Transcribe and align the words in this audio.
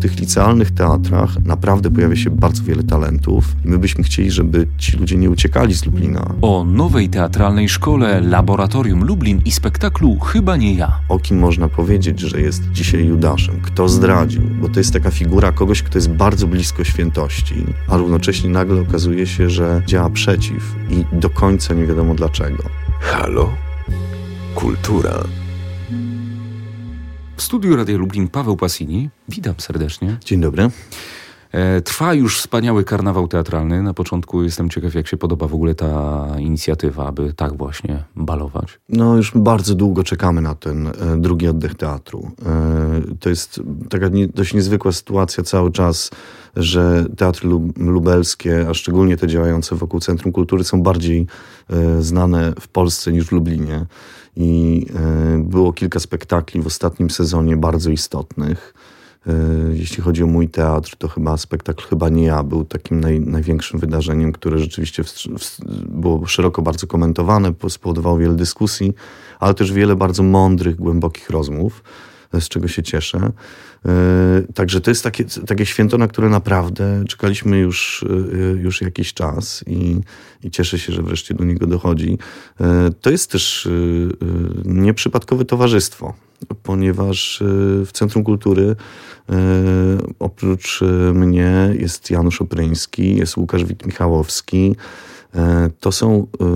tych 0.00 0.20
licealnych 0.20 0.70
teatrach 0.70 1.44
naprawdę 1.44 1.90
pojawia 1.90 2.16
się 2.16 2.30
bardzo 2.30 2.62
wiele 2.62 2.82
talentów 2.82 3.44
i 3.64 3.68
my 3.68 3.78
byśmy 3.78 4.04
chcieli, 4.04 4.30
żeby 4.30 4.66
ci 4.78 4.96
ludzie 4.96 5.16
nie 5.16 5.30
uciekali 5.30 5.74
z 5.74 5.86
Lublina. 5.86 6.34
O 6.42 6.64
nowej 6.64 7.08
teatralnej 7.08 7.68
szkole 7.68 8.20
Laboratorium 8.20 9.04
Lublin 9.04 9.42
i 9.44 9.52
spektaklu 9.52 10.18
Chyba 10.18 10.56
nie 10.56 10.74
ja. 10.74 11.00
O 11.08 11.18
kim 11.18 11.38
można 11.38 11.68
powiedzieć, 11.68 12.20
że 12.20 12.40
jest 12.40 12.62
dzisiaj 12.72 13.06
Judaszem? 13.06 13.60
Kto 13.62 13.88
zdradził? 13.88 14.42
Bo 14.60 14.68
to 14.68 14.80
jest 14.80 14.92
taka 14.92 15.10
figura 15.10 15.52
kogoś, 15.52 15.82
kto 15.82 15.98
jest 15.98 16.10
bardzo 16.10 16.46
blisko 16.46 16.84
świętości, 16.84 17.54
a 17.88 17.96
równocześnie 17.96 18.50
nagle 18.50 18.80
okazuje 18.80 19.26
się, 19.26 19.50
że 19.50 19.82
działa 19.86 20.10
przeciw 20.10 20.74
i 20.90 21.04
do 21.20 21.30
końca 21.30 21.74
nie 21.74 21.86
wiadomo 21.86 22.14
dlaczego. 22.14 22.62
Halo? 23.00 23.50
Kultura. 24.54 25.37
W 27.38 27.42
studiu 27.42 27.76
Radia 27.76 27.96
Lublin 27.98 28.28
Paweł 28.28 28.56
Pasini. 28.56 29.10
Witam 29.28 29.54
serdecznie. 29.58 30.16
Dzień 30.24 30.40
dobry. 30.40 30.70
E, 31.52 31.80
trwa 31.80 32.14
już 32.14 32.38
wspaniały 32.38 32.84
karnawał 32.84 33.28
teatralny. 33.28 33.82
Na 33.82 33.94
początku 33.94 34.42
jestem 34.42 34.70
ciekaw, 34.70 34.94
jak 34.94 35.06
się 35.08 35.16
podoba 35.16 35.46
w 35.48 35.54
ogóle 35.54 35.74
ta 35.74 36.26
inicjatywa, 36.38 37.06
aby 37.06 37.32
tak 37.32 37.56
właśnie 37.56 38.04
balować. 38.16 38.80
No, 38.88 39.16
już 39.16 39.32
bardzo 39.34 39.74
długo 39.74 40.04
czekamy 40.04 40.40
na 40.40 40.54
ten 40.54 40.86
e, 40.86 40.92
drugi 41.16 41.48
oddech 41.48 41.74
teatru. 41.74 42.30
E, 42.46 43.00
to 43.20 43.28
jest 43.28 43.60
taka 43.90 44.06
dość 44.34 44.54
niezwykła 44.54 44.92
sytuacja 44.92 45.44
cały 45.44 45.72
czas, 45.72 46.10
że 46.56 47.04
teatry 47.16 47.48
lub, 47.48 47.78
lubelskie, 47.78 48.66
a 48.70 48.74
szczególnie 48.74 49.16
te 49.16 49.28
działające 49.28 49.76
wokół 49.76 50.00
Centrum 50.00 50.32
Kultury, 50.32 50.64
są 50.64 50.82
bardziej 50.82 51.26
znane 52.00 52.52
w 52.60 52.68
Polsce 52.68 53.12
niż 53.12 53.24
w 53.24 53.32
Lublinie. 53.32 53.86
I 54.36 54.86
było 55.38 55.72
kilka 55.72 56.00
spektakli 56.00 56.62
w 56.62 56.66
ostatnim 56.66 57.10
sezonie 57.10 57.56
bardzo 57.56 57.90
istotnych. 57.90 58.74
E, 59.28 59.32
Jeśli 59.72 60.02
chodzi 60.02 60.22
o 60.22 60.26
mój 60.26 60.48
teatr, 60.48 60.96
to 60.98 61.08
chyba 61.08 61.36
spektakl 61.36 61.84
Chyba 61.88 62.08
nie 62.08 62.24
ja 62.24 62.42
był 62.42 62.64
takim 62.64 63.00
naj, 63.00 63.20
największym 63.20 63.80
wydarzeniem, 63.80 64.32
które 64.32 64.58
rzeczywiście 64.58 65.04
w, 65.04 65.10
w, 65.10 65.60
było 65.88 66.26
szeroko 66.26 66.62
bardzo 66.62 66.86
komentowane, 66.86 67.52
po- 67.52 67.70
spowodowało 67.70 68.18
wiele 68.18 68.34
dyskusji, 68.34 68.94
ale 69.40 69.54
też 69.54 69.72
wiele 69.72 69.96
bardzo 69.96 70.22
mądrych, 70.22 70.76
głębokich 70.76 71.30
rozmów, 71.30 71.82
z 72.40 72.48
czego 72.48 72.68
się 72.68 72.82
cieszę. 72.82 73.32
E, 73.86 74.42
Także 74.54 74.80
to 74.80 74.90
jest 74.90 75.04
takie, 75.04 75.24
takie 75.46 75.66
święto, 75.66 75.98
na 75.98 76.08
które 76.08 76.28
naprawdę 76.28 77.04
czekaliśmy 77.08 77.58
już, 77.58 78.04
e, 78.32 78.36
już 78.62 78.80
jakiś 78.80 79.14
czas 79.14 79.64
i, 79.66 80.00
i 80.44 80.50
cieszę 80.50 80.78
się, 80.78 80.92
że 80.92 81.02
wreszcie 81.02 81.34
do 81.34 81.44
niego 81.44 81.66
dochodzi. 81.66 82.18
E, 82.60 82.90
To 83.00 83.10
jest 83.10 83.30
też 83.30 83.68
nieprzypadkowe 84.64 85.44
towarzystwo, 85.44 86.14
ponieważ 86.62 87.42
w 87.86 87.92
Centrum 87.92 88.24
Kultury 88.24 88.76
oprócz 90.18 90.80
mnie 91.14 91.74
jest 91.78 92.10
Janusz 92.10 92.40
Opryński, 92.42 93.16
jest 93.16 93.36
Łukasz 93.36 93.64
Wit-Michałowski. 93.64 94.76
E, 95.34 95.70
To 95.80 95.92
są 95.92 96.26
e, 96.40 96.46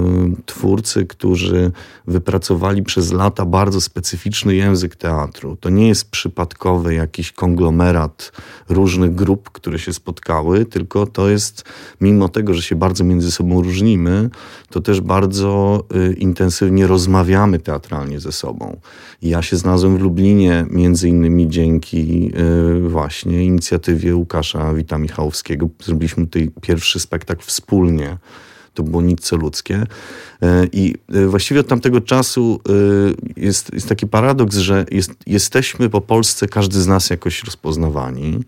twórcy, 0.47 1.06
którzy 1.06 1.73
wypracowali 2.06 2.83
przez 2.83 3.12
lata 3.12 3.47
bardzo 3.47 3.81
specyficzny 3.81 4.55
język 4.55 4.97
teatru. 4.97 5.56
To 5.56 5.70
nie 5.70 5.89
jest 5.89 6.11
przypadkowy 6.11 6.95
jakiś 6.95 7.33
konglomerat 7.33 8.33
różnych 8.69 9.15
grup, 9.15 9.50
które 9.50 9.78
się 9.78 9.93
spotkały, 9.93 10.65
tylko 10.65 11.06
to 11.06 11.28
jest, 11.28 11.65
mimo 12.00 12.28
tego, 12.28 12.55
że 12.55 12.62
się 12.62 12.77
bardzo 12.77 13.05
między 13.05 13.31
sobą 13.31 13.62
różnimy, 13.62 14.31
to 14.70 14.81
też 14.81 15.00
bardzo 15.00 15.84
e, 15.95 16.12
intensywnie 16.12 16.87
rozmawiamy 16.87 17.59
teatralnie 17.59 18.20
ze 18.20 18.33
sobą. 18.33 18.81
Ja 19.23 19.43
się 19.43 19.56
znalazłem 19.56 19.98
w 19.98 20.00
Lublinie 20.00 20.67
między 20.70 21.09
innymi 21.09 21.48
dzięki 21.48 22.33
e, 22.34 22.89
właśnie 22.89 23.45
inicjatywie 23.45 24.17
Łukasza 24.17 24.75
Wita 24.75 24.98
Michałowskiego. 24.98 25.69
Zrobiliśmy 25.84 26.27
tutaj 26.27 26.50
pierwszy 26.61 27.00
spektakl 27.00 27.43
wspólnie 27.47 28.19
to 28.75 28.83
było 28.83 29.03
nic 29.03 29.20
co 29.20 29.37
ludzkie. 29.37 29.87
E, 30.42 30.67
I 30.73 30.95
e, 31.15 31.27
właściwie 31.27 31.60
od 31.60 31.69
tamtego 31.69 32.00
czasu 32.00 32.60
e, 32.69 33.43
jest, 33.43 33.72
jest 33.72 33.88
taki 33.88 34.06
paradoks, 34.06 34.56
że 34.56 34.87
jest, 34.91 35.12
jesteśmy 35.27 35.91
po 35.91 36.00
Polsce, 36.00 36.49
każdy 36.49 36.81
z 36.81 36.87
nas 36.87 37.11
jakoś 37.11 37.44
rozpoznawani, 37.44 38.41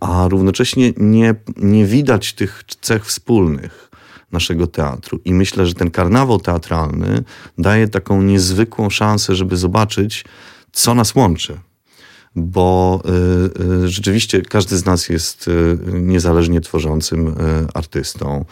a 0.00 0.28
równocześnie 0.28 0.92
nie, 0.96 1.34
nie 1.56 1.86
widać 1.86 2.32
tych 2.32 2.64
cech 2.80 3.06
wspólnych 3.06 3.90
naszego 4.32 4.66
teatru. 4.66 5.20
I 5.24 5.34
myślę, 5.34 5.66
że 5.66 5.74
ten 5.74 5.90
karnawał 5.90 6.40
teatralny 6.40 7.24
daje 7.58 7.88
taką 7.88 8.22
niezwykłą 8.22 8.90
szansę, 8.90 9.34
żeby 9.34 9.56
zobaczyć, 9.56 10.24
co 10.72 10.94
nas 10.94 11.14
łączy 11.14 11.58
bo 12.36 13.02
y, 13.04 13.84
y, 13.84 13.88
rzeczywiście 13.88 14.42
każdy 14.42 14.76
z 14.76 14.84
nas 14.84 15.08
jest 15.08 15.48
y, 15.48 15.78
niezależnie 15.92 16.60
tworzącym 16.60 17.34
artystą. 17.74 18.44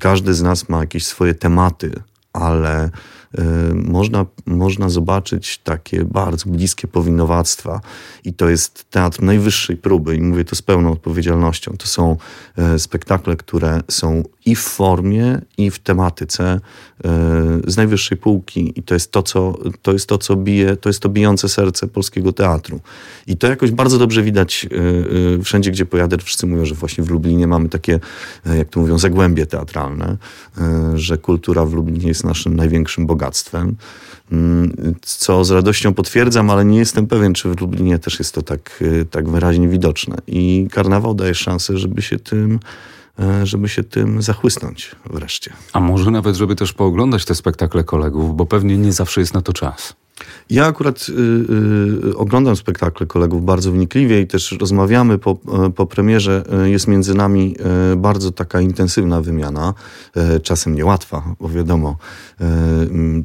Każdy 0.00 0.34
z 0.34 0.42
nas 0.42 0.68
ma 0.68 0.80
jakieś 0.80 1.06
swoje 1.06 1.34
tematy, 1.34 1.92
ale 2.32 2.90
można, 3.74 4.26
można 4.46 4.88
zobaczyć 4.88 5.58
takie 5.58 6.04
bardzo 6.04 6.50
bliskie 6.50 6.88
powinowactwa 6.88 7.80
i 8.24 8.34
to 8.34 8.48
jest 8.48 8.90
teatr 8.90 9.22
najwyższej 9.22 9.76
próby 9.76 10.16
i 10.16 10.22
mówię 10.22 10.44
to 10.44 10.56
z 10.56 10.62
pełną 10.62 10.92
odpowiedzialnością. 10.92 11.76
To 11.78 11.86
są 11.86 12.16
y, 12.74 12.78
spektakle, 12.78 13.36
które 13.36 13.80
są 13.88 14.22
i 14.46 14.56
w 14.56 14.60
formie, 14.60 15.40
i 15.58 15.70
w 15.70 15.78
tematyce 15.78 16.54
y, 16.54 16.60
z 17.70 17.76
najwyższej 17.76 18.18
półki 18.18 18.72
i 18.76 18.82
to 18.82 18.94
jest 18.94 19.12
to, 19.12 19.22
co, 19.22 19.58
to 19.82 19.92
jest 19.92 20.06
to, 20.06 20.18
co 20.18 20.36
bije, 20.36 20.76
to 20.76 20.88
jest 20.88 21.00
to 21.00 21.08
bijące 21.08 21.48
serce 21.48 21.86
polskiego 21.88 22.32
teatru. 22.32 22.80
I 23.26 23.36
to 23.36 23.46
jakoś 23.46 23.70
bardzo 23.70 23.98
dobrze 23.98 24.22
widać 24.22 24.66
y, 24.72 24.76
y, 25.38 25.42
wszędzie, 25.44 25.70
gdzie 25.70 25.86
pojadę. 25.86 26.18
Wszyscy 26.18 26.46
mówią, 26.46 26.64
że 26.64 26.74
właśnie 26.74 27.04
w 27.04 27.10
Lublinie 27.10 27.46
mamy 27.46 27.68
takie, 27.68 28.00
y, 28.46 28.56
jak 28.56 28.68
to 28.68 28.80
mówią, 28.80 28.98
zagłębie 28.98 29.46
teatralne, 29.46 30.16
y, 30.94 30.98
że 30.98 31.18
kultura 31.18 31.64
w 31.64 31.72
Lublinie 31.72 32.08
jest 32.08 32.24
naszym 32.24 32.56
największym 32.56 33.06
bogactwem. 33.06 33.21
Mm, 34.32 34.94
Co 35.02 35.44
z 35.44 35.50
radością 35.50 35.94
potwierdzam, 35.94 36.50
ale 36.50 36.64
nie 36.64 36.78
jestem 36.78 37.06
pewien, 37.06 37.34
czy 37.34 37.48
w 37.48 37.60
Lublinie 37.60 37.98
też 37.98 38.18
jest 38.18 38.34
to 38.34 38.42
tak, 38.42 38.78
y, 38.82 39.06
tak 39.10 39.28
wyraźnie 39.28 39.68
widoczne. 39.68 40.16
I 40.26 40.68
karnawał 40.70 41.14
daje 41.14 41.34
szansę, 41.34 41.78
żeby 41.78 42.02
się 42.02 42.18
tym, 42.18 42.60
y, 43.20 43.46
żeby 43.46 43.68
się 43.68 43.82
tym 43.82 44.22
zachłysnąć 44.22 44.96
wreszcie. 45.10 45.52
A 45.72 45.80
może 45.80 46.10
nawet, 46.10 46.36
żeby 46.36 46.56
też 46.56 46.72
pooglądać 46.72 47.24
te 47.24 47.34
spektakle 47.34 47.84
kolegów, 47.84 48.36
bo 48.36 48.46
pewnie 48.46 48.78
nie 48.78 48.92
zawsze 48.92 49.20
jest 49.20 49.34
na 49.34 49.42
to 49.42 49.52
czas. 49.52 49.94
Ja 50.50 50.66
akurat 50.66 51.06
y, 51.08 51.12
y, 52.10 52.16
oglądam 52.16 52.56
spektakle 52.56 53.06
kolegów 53.06 53.44
bardzo 53.44 53.72
wnikliwie 53.72 54.20
i 54.20 54.26
też 54.26 54.52
rozmawiamy 54.52 55.18
po, 55.18 55.38
y, 55.66 55.70
po 55.70 55.86
premierze. 55.86 56.44
Y, 56.64 56.70
Jest 56.70 56.88
między 56.88 57.14
nami 57.14 57.56
y, 57.92 57.96
bardzo 57.96 58.30
taka 58.30 58.60
intensywna 58.60 59.20
wymiana, 59.20 59.74
czasem 60.42 60.74
niełatwa, 60.74 61.34
bo 61.40 61.48
wiadomo, 61.48 61.96
y, 62.40 62.44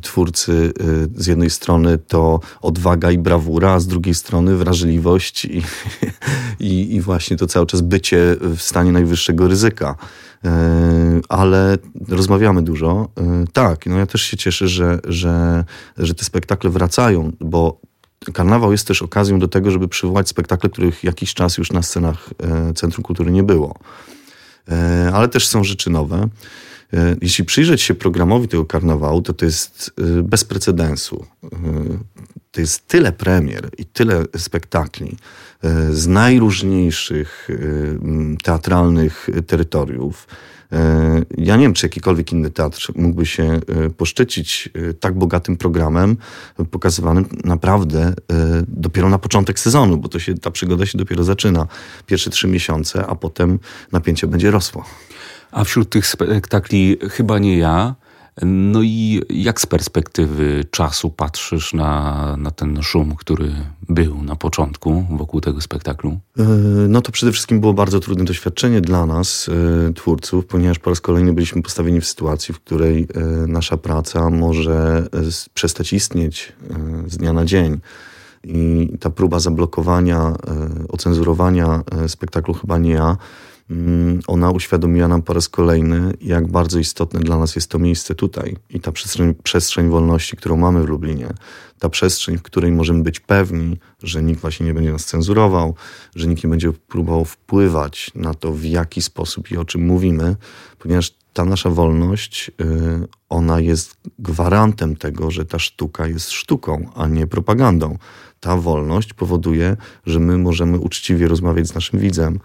twórcy 0.01 0.73
z 1.15 1.27
jednej 1.27 1.49
strony 1.49 1.97
to 1.97 2.39
odwaga 2.61 3.11
i 3.11 3.17
brawura, 3.17 3.71
a 3.71 3.79
z 3.79 3.87
drugiej 3.87 4.15
strony 4.15 4.55
wrażliwość 4.55 5.45
i, 5.45 5.61
i, 6.59 6.95
i 6.95 7.01
właśnie 7.01 7.37
to 7.37 7.47
cały 7.47 7.65
czas 7.65 7.81
bycie 7.81 8.35
w 8.41 8.61
stanie 8.61 8.91
najwyższego 8.91 9.47
ryzyka. 9.47 9.95
E, 10.45 11.19
ale 11.29 11.77
rozmawiamy 12.09 12.61
dużo. 12.61 13.09
E, 13.17 13.45
Tak, 13.53 13.85
no 13.85 13.97
ja 13.97 14.05
też 14.05 14.21
się 14.21 14.37
cieszę, 14.37 14.67
że, 14.67 14.99
że, 15.07 15.65
że 15.97 16.13
te 16.13 16.25
spektakle 16.25 16.69
wracają, 16.69 17.31
bo 17.39 17.79
karnawał 18.33 18.71
jest 18.71 18.87
też 18.87 19.01
okazją 19.01 19.39
do 19.39 19.47
tego, 19.47 19.71
żeby 19.71 19.87
przywołać 19.87 20.29
spektakle, 20.29 20.69
których 20.69 21.03
jakiś 21.03 21.33
czas 21.33 21.57
już 21.57 21.71
na 21.71 21.81
scenach 21.81 22.29
e, 22.43 22.73
Centrum 22.73 23.03
Kultury 23.03 23.31
nie 23.31 23.43
było. 23.43 23.79
Ale 25.13 25.27
też 25.27 25.47
są 25.47 25.63
rzeczy 25.63 25.89
nowe. 25.89 26.27
E, 26.93 27.15
Jeśli 27.21 27.45
przyjrzeć 27.45 27.81
się 27.81 27.93
programowi 27.93 28.47
tego 28.47 28.65
karnawału, 28.65 29.21
to 29.21 29.33
to 29.33 29.45
jest 29.45 29.91
e, 30.19 30.23
bez 30.23 30.43
precedensu. 30.43 31.25
E, 31.43 31.49
To 32.51 32.61
jest 32.61 32.87
tyle 32.87 33.11
premier 33.11 33.69
i 33.77 33.85
tyle 33.85 34.23
spektakli 34.37 35.17
z 35.91 36.07
najróżniejszych 36.07 37.47
teatralnych 38.43 39.29
terytoriów. 39.47 40.27
Ja 41.37 41.55
nie 41.55 41.63
wiem, 41.63 41.73
czy 41.73 41.85
jakikolwiek 41.85 42.31
inny 42.31 42.51
teatr 42.51 42.91
mógłby 42.95 43.25
się 43.25 43.59
poszczycić 43.97 44.69
tak 44.99 45.17
bogatym 45.17 45.57
programem, 45.57 46.17
pokazywanym 46.71 47.25
naprawdę 47.43 48.13
dopiero 48.67 49.09
na 49.09 49.17
początek 49.19 49.59
sezonu, 49.59 49.97
bo 49.97 50.09
to 50.09 50.19
się, 50.19 50.35
ta 50.35 50.51
przygoda 50.51 50.85
się 50.85 50.97
dopiero 50.97 51.23
zaczyna. 51.23 51.67
Pierwsze 52.05 52.29
trzy 52.29 52.47
miesiące, 52.47 53.05
a 53.07 53.15
potem 53.15 53.59
napięcie 53.91 54.27
będzie 54.27 54.51
rosło. 54.51 54.85
A 55.51 55.63
wśród 55.63 55.89
tych 55.89 56.07
spektakli 56.07 56.97
chyba 57.09 57.39
nie 57.39 57.57
ja. 57.57 57.95
No 58.41 58.81
i 58.81 59.21
jak 59.29 59.61
z 59.61 59.65
perspektywy 59.65 60.65
czasu 60.71 61.09
patrzysz 61.09 61.73
na, 61.73 62.35
na 62.37 62.51
ten 62.51 62.83
szum, 62.83 63.15
który 63.15 63.51
był 63.89 64.23
na 64.23 64.35
początku 64.35 65.05
wokół 65.09 65.41
tego 65.41 65.61
spektaklu? 65.61 66.19
E, 66.39 66.43
No 66.87 67.01
to 67.01 67.11
przede 67.11 67.31
wszystkim 67.31 67.59
było 67.59 67.73
bardzo 67.73 67.99
trudne 67.99 68.25
doświadczenie 68.25 68.81
dla 68.81 69.05
nas, 69.05 69.49
e, 69.89 69.93
twórców, 69.93 70.45
ponieważ 70.45 70.79
po 70.79 70.89
raz 70.89 71.01
kolejny 71.01 71.33
byliśmy 71.33 71.61
postawieni 71.61 72.01
w 72.01 72.07
sytuacji, 72.07 72.53
w 72.53 72.59
której 72.59 73.07
e, 73.15 73.47
nasza 73.47 73.77
praca 73.77 74.29
może 74.29 75.07
przestać 75.53 75.93
istnieć 75.93 76.53
z 77.07 77.17
dnia 77.17 77.33
na 77.33 77.45
dzień. 77.45 77.79
i 78.43 78.91
ta 78.99 79.09
próba 79.09 79.39
zablokowania, 79.39 80.33
ocenzurowania 80.89 81.83
spektaklu 82.07 82.53
Chyba 82.53 82.77
nie 82.77 82.91
ja, 82.91 83.17
ona 84.27 84.51
uświadomiła 84.51 85.07
nam 85.07 85.21
po 85.21 85.33
raz 85.33 85.49
kolejny, 85.49 86.13
jak 86.21 86.47
bardzo 86.47 86.79
istotne 86.79 87.19
dla 87.19 87.37
nas 87.37 87.55
jest 87.55 87.69
to 87.69 87.79
miejsce 87.79 88.15
tutaj 88.15 88.55
i 88.69 88.79
ta 88.79 88.91
przestrzeń, 88.91 89.33
przestrzeń 89.43 89.89
wolności, 89.89 90.37
którą 90.37 90.57
mamy 90.57 90.83
w 90.83 90.87
Lublinie 90.87 91.33
ta 91.79 91.89
przestrzeń, 91.89 92.37
w 92.37 92.43
której 92.43 92.71
możemy 92.71 93.03
być 93.03 93.19
pewni, 93.19 93.77
że 94.03 94.23
nikt 94.23 94.41
właśnie 94.41 94.65
nie 94.65 94.73
będzie 94.73 94.91
nas 94.91 95.05
cenzurował, 95.05 95.75
że 96.15 96.27
nikt 96.27 96.43
nie 96.43 96.49
będzie 96.49 96.73
próbował 96.73 97.25
wpływać 97.25 98.11
na 98.15 98.33
to, 98.33 98.51
w 98.51 98.63
jaki 98.63 99.01
sposób 99.01 99.51
i 99.51 99.57
o 99.57 99.65
czym 99.65 99.85
mówimy, 99.85 100.35
ponieważ 100.79 101.11
ta 101.33 101.45
nasza 101.45 101.69
wolność, 101.69 102.51
y, 102.61 103.07
ona 103.29 103.59
jest 103.59 103.97
gwarantem 104.19 104.95
tego, 104.95 105.31
że 105.31 105.45
ta 105.45 105.59
sztuka 105.59 106.07
jest 106.07 106.31
sztuką, 106.31 106.89
a 106.95 107.07
nie 107.07 107.27
propagandą. 107.27 107.97
Ta 108.39 108.57
wolność 108.57 109.13
powoduje, 109.13 109.77
że 110.05 110.19
my 110.19 110.37
możemy 110.37 110.79
uczciwie 110.79 111.27
rozmawiać 111.27 111.67
z 111.67 111.75
naszym 111.75 111.99
widzem, 111.99 112.39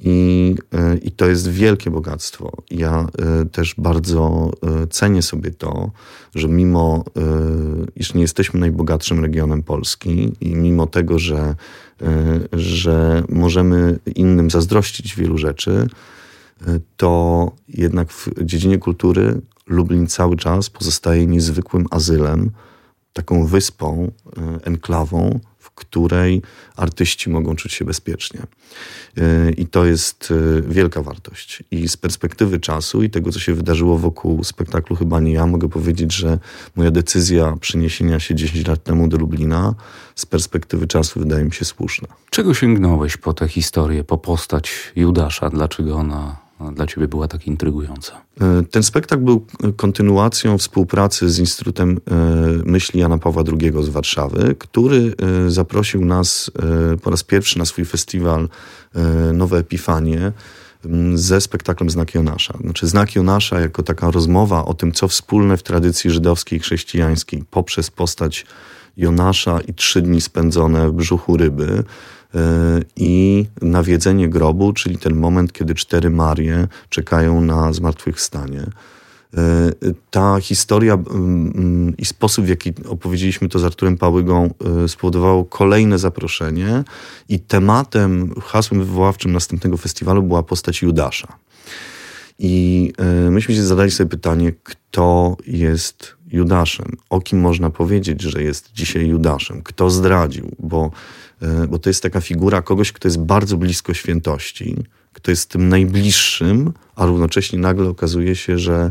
i, 0.00 0.54
e, 0.72 0.96
I 0.96 1.10
to 1.10 1.26
jest 1.26 1.48
wielkie 1.50 1.90
bogactwo. 1.90 2.52
Ja 2.70 3.06
e, 3.18 3.44
też 3.44 3.74
bardzo 3.78 4.50
e, 4.82 4.86
cenię 4.86 5.22
sobie 5.22 5.50
to, 5.50 5.90
że 6.34 6.48
mimo, 6.48 7.04
iż 7.96 8.14
nie 8.14 8.22
jesteśmy 8.22 8.60
najbogatszym 8.60 9.20
regionem 9.20 9.62
Polski 9.62 10.32
i 10.40 10.54
mimo 10.54 10.86
tego, 10.86 11.18
że, 11.18 11.54
że 12.52 13.22
możemy 13.28 13.98
innym 14.14 14.50
zazdrościć 14.50 15.16
wielu 15.16 15.38
rzeczy, 15.38 15.86
to 16.96 17.52
jednak 17.68 18.12
w 18.12 18.44
dziedzinie 18.44 18.78
kultury 18.78 19.40
Lublin 19.66 20.06
cały 20.06 20.36
czas 20.36 20.70
pozostaje 20.70 21.26
niezwykłym 21.26 21.86
azylem, 21.90 22.50
taką 23.12 23.46
wyspą, 23.46 24.10
enklawą, 24.64 25.40
której 25.76 26.42
artyści 26.76 27.30
mogą 27.30 27.56
czuć 27.56 27.72
się 27.72 27.84
bezpiecznie. 27.84 28.40
E, 29.16 29.50
I 29.50 29.66
to 29.66 29.84
jest 29.84 30.32
e, 30.58 30.62
wielka 30.62 31.02
wartość. 31.02 31.62
I 31.70 31.88
z 31.88 31.96
perspektywy 31.96 32.60
czasu 32.60 33.02
i 33.02 33.10
tego, 33.10 33.32
co 33.32 33.38
się 33.38 33.54
wydarzyło 33.54 33.98
wokół 33.98 34.44
spektaklu 34.44 34.96
Chyba 34.96 35.20
nie 35.20 35.32
ja, 35.32 35.46
mogę 35.46 35.68
powiedzieć, 35.68 36.12
że 36.12 36.38
moja 36.76 36.90
decyzja 36.90 37.56
przeniesienia 37.60 38.20
się 38.20 38.34
10 38.34 38.66
lat 38.66 38.84
temu 38.84 39.08
do 39.08 39.16
Lublina 39.16 39.74
z 40.14 40.26
perspektywy 40.26 40.86
czasu 40.86 41.20
wydaje 41.20 41.44
mi 41.44 41.52
się 41.52 41.64
słuszna. 41.64 42.08
Czego 42.30 42.54
sięgnąłeś 42.54 43.16
po 43.16 43.32
tę 43.34 43.48
historię, 43.48 44.04
po 44.04 44.18
postać 44.18 44.92
Judasza? 44.96 45.50
Dlaczego 45.50 45.96
ona 45.96 46.45
dla 46.72 46.86
ciebie 46.86 47.08
była 47.08 47.28
tak 47.28 47.46
intrygująca? 47.46 48.20
E, 48.40 48.62
ten 48.70 48.82
spektakl 48.82 49.22
był 49.22 49.46
kontynuacją 49.76 50.58
współpracy 50.58 51.30
z 51.30 51.38
Instytutem 51.38 51.90
e, 52.10 52.14
Myśli 52.64 53.00
Jana 53.00 53.18
Pawła 53.18 53.42
II 53.60 53.72
z 53.84 53.88
Warszawy, 53.88 54.54
który 54.58 55.14
e, 55.46 55.50
zaprosił 55.50 56.04
nas 56.04 56.50
po 57.02 57.10
raz 57.10 57.22
pierwszy 57.22 57.58
na 57.58 57.64
swój 57.64 57.84
festiwal 57.84 58.48
Nowe 59.32 59.58
Epifanie 59.58 60.32
ze 61.14 61.40
spektaklem 61.40 61.90
Znak 61.90 62.14
Jonasza. 62.14 62.58
Znaczy 62.60 62.86
Znak 62.86 63.14
Jonasza 63.14 63.60
jako 63.60 63.82
taka 63.82 64.10
rozmowa 64.10 64.64
o 64.64 64.74
tym, 64.74 64.92
co 64.92 65.08
wspólne 65.08 65.56
w 65.56 65.62
tradycji 65.62 66.10
żydowskiej 66.10 66.58
i 66.58 66.62
chrześcijańskiej 66.62 67.44
poprzez 67.50 67.90
postać 67.90 68.46
Jonasza 68.96 69.60
i 69.60 69.74
trzy 69.74 70.02
dni 70.02 70.20
spędzone 70.20 70.88
w 70.88 70.92
brzuchu 70.92 71.36
ryby, 71.36 71.84
i 72.96 73.46
nawiedzenie 73.62 74.28
grobu, 74.28 74.72
czyli 74.72 74.98
ten 74.98 75.16
moment, 75.16 75.52
kiedy 75.52 75.74
cztery 75.74 76.10
Marie 76.10 76.68
czekają 76.88 77.40
na 77.40 77.72
zmartwychwstanie. 77.72 78.66
E, 79.36 79.72
ta 80.10 80.40
historia 80.40 80.98
i 81.98 82.04
sposób, 82.04 82.44
w 82.44 82.48
jaki 82.48 82.72
opowiedzieliśmy 82.88 83.48
to 83.48 83.58
z 83.58 83.64
Arturem 83.64 83.98
Pałygą, 83.98 84.54
e, 84.84 84.88
spowodowało 84.88 85.44
kolejne 85.44 85.98
zaproszenie 85.98 86.84
i 87.28 87.40
tematem, 87.40 88.34
hasłem 88.42 88.80
wywoławczym 88.80 89.32
następnego 89.32 89.76
festiwalu 89.76 90.22
była 90.22 90.42
postać 90.42 90.82
Judasza. 90.82 91.28
I 92.38 92.92
myśmy 93.30 93.54
się 93.54 93.62
zadali 93.62 93.90
sobie 93.90 94.10
pytanie, 94.10 94.52
kto 94.62 95.36
jest 95.46 96.15
Judaszem? 96.26 96.96
O 97.10 97.20
kim 97.20 97.40
można 97.40 97.70
powiedzieć, 97.70 98.22
że 98.22 98.42
jest 98.42 98.72
dzisiaj 98.72 99.08
Judaszem? 99.08 99.62
Kto 99.62 99.90
zdradził? 99.90 100.56
Bo 100.58 100.90
E, 101.42 101.66
bo 101.66 101.78
to 101.78 101.90
jest 101.90 102.02
taka 102.02 102.20
figura 102.20 102.62
kogoś, 102.62 102.92
kto 102.92 103.08
jest 103.08 103.20
bardzo 103.20 103.56
blisko 103.56 103.94
świętości, 103.94 104.76
kto 105.12 105.30
jest 105.30 105.50
tym 105.50 105.68
najbliższym, 105.68 106.72
a 106.96 107.06
równocześnie 107.06 107.58
nagle 107.58 107.88
okazuje 107.88 108.36
się, 108.36 108.58
że, 108.58 108.90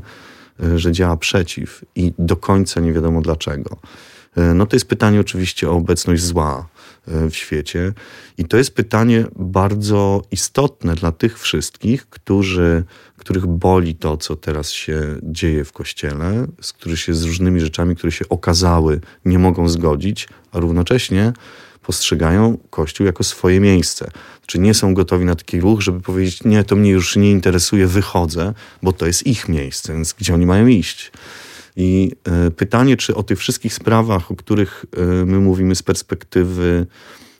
e, 0.63 0.79
że 0.79 0.91
działa 0.91 1.17
przeciw 1.17 1.85
i 1.95 2.13
do 2.19 2.35
końca 2.35 2.81
nie 2.81 2.93
wiadomo 2.93 3.21
dlaczego. 3.21 3.77
E, 4.35 4.53
no 4.53 4.65
to 4.65 4.75
jest 4.75 4.87
pytanie 4.87 5.19
oczywiście 5.19 5.69
o 5.69 5.73
obecność 5.73 6.23
zła 6.23 6.67
w 7.07 7.35
świecie 7.35 7.93
i 8.37 8.45
to 8.45 8.57
jest 8.57 8.75
pytanie 8.75 9.25
bardzo 9.35 10.21
istotne 10.31 10.95
dla 10.95 11.11
tych 11.11 11.39
wszystkich, 11.39 12.09
którzy, 12.09 12.83
których 13.17 13.45
boli 13.45 13.95
to, 13.95 14.17
co 14.17 14.35
teraz 14.35 14.71
się 14.71 15.01
dzieje 15.23 15.65
w 15.65 15.71
Kościele, 15.71 16.47
z 16.61 16.73
których 16.73 16.99
się 16.99 17.13
z 17.13 17.23
różnymi 17.23 17.59
rzeczami, 17.59 17.95
które 17.95 18.11
się 18.11 18.29
okazały, 18.29 19.01
nie 19.25 19.39
mogą 19.39 19.69
zgodzić, 19.69 20.27
a 20.51 20.59
równocześnie 20.59 21.33
postrzegają 21.81 22.57
Kościół 22.69 23.05
jako 23.05 23.23
swoje 23.23 23.59
miejsce. 23.59 24.11
Czy 24.45 24.59
nie 24.59 24.73
są 24.73 24.93
gotowi 24.93 25.25
na 25.25 25.35
taki 25.35 25.61
ruch, 25.61 25.81
żeby 25.81 26.01
powiedzieć, 26.01 26.43
nie, 26.43 26.63
to 26.63 26.75
mnie 26.75 26.89
już 26.89 27.15
nie 27.15 27.31
interesuje, 27.31 27.87
wychodzę, 27.87 28.53
bo 28.83 28.93
to 28.93 29.05
jest 29.05 29.27
ich 29.27 29.49
miejsce, 29.49 29.93
więc 29.93 30.13
gdzie 30.13 30.33
oni 30.33 30.45
mają 30.45 30.67
iść? 30.67 31.11
I 31.75 32.11
y, 32.47 32.51
pytanie, 32.51 32.97
czy 32.97 33.15
o 33.15 33.23
tych 33.23 33.39
wszystkich 33.39 33.73
sprawach, 33.73 34.31
o 34.31 34.35
których 34.35 34.85
y, 34.97 35.25
my 35.25 35.39
mówimy 35.39 35.75
z 35.75 35.83
perspektywy, 35.83 36.87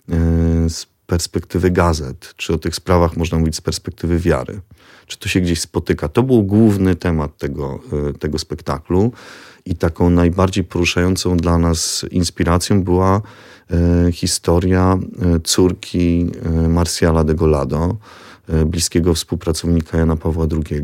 y, 0.09 0.69
z 0.69 0.87
perspektywy 1.07 1.71
gazet, 1.71 2.33
czy 2.37 2.53
o 2.53 2.57
tych 2.57 2.75
sprawach 2.75 3.17
można 3.17 3.37
mówić 3.37 3.55
z 3.55 3.61
perspektywy 3.61 4.19
wiary, 4.19 4.61
czy 5.07 5.17
to 5.17 5.29
się 5.29 5.41
gdzieś 5.41 5.61
spotyka. 5.61 6.07
To 6.07 6.23
był 6.23 6.43
główny 6.43 6.95
temat 6.95 7.37
tego, 7.37 7.79
tego 8.19 8.39
spektaklu 8.39 9.11
i 9.65 9.75
taką 9.75 10.09
najbardziej 10.09 10.63
poruszającą 10.63 11.37
dla 11.37 11.57
nas 11.57 12.05
inspiracją 12.11 12.83
była 12.83 13.21
E, 13.71 14.11
historia 14.11 14.97
e, 15.21 15.39
córki 15.39 16.31
e, 16.45 16.67
Marsjala 16.67 17.23
de 17.23 17.35
Golado, 17.35 17.97
bliskiego 18.65 19.13
współpracownika 19.13 19.97
Jana 19.97 20.15
Pawła 20.15 20.47
II, 20.51 20.83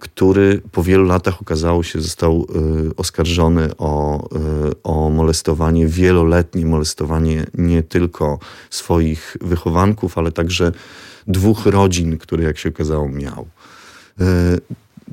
który 0.00 0.62
po 0.72 0.82
wielu 0.82 1.04
latach 1.04 1.42
okazało 1.42 1.82
się, 1.82 2.00
został 2.00 2.46
oskarżony 2.96 3.76
o, 3.78 4.28
o 4.82 5.10
molestowanie, 5.10 5.86
wieloletnie 5.86 6.66
molestowanie 6.66 7.46
nie 7.54 7.82
tylko 7.82 8.38
swoich 8.70 9.36
wychowanków, 9.40 10.18
ale 10.18 10.32
także 10.32 10.72
dwóch 11.26 11.66
rodzin, 11.66 12.18
które 12.18 12.44
jak 12.44 12.58
się 12.58 12.68
okazało 12.68 13.08
miał. 13.08 13.46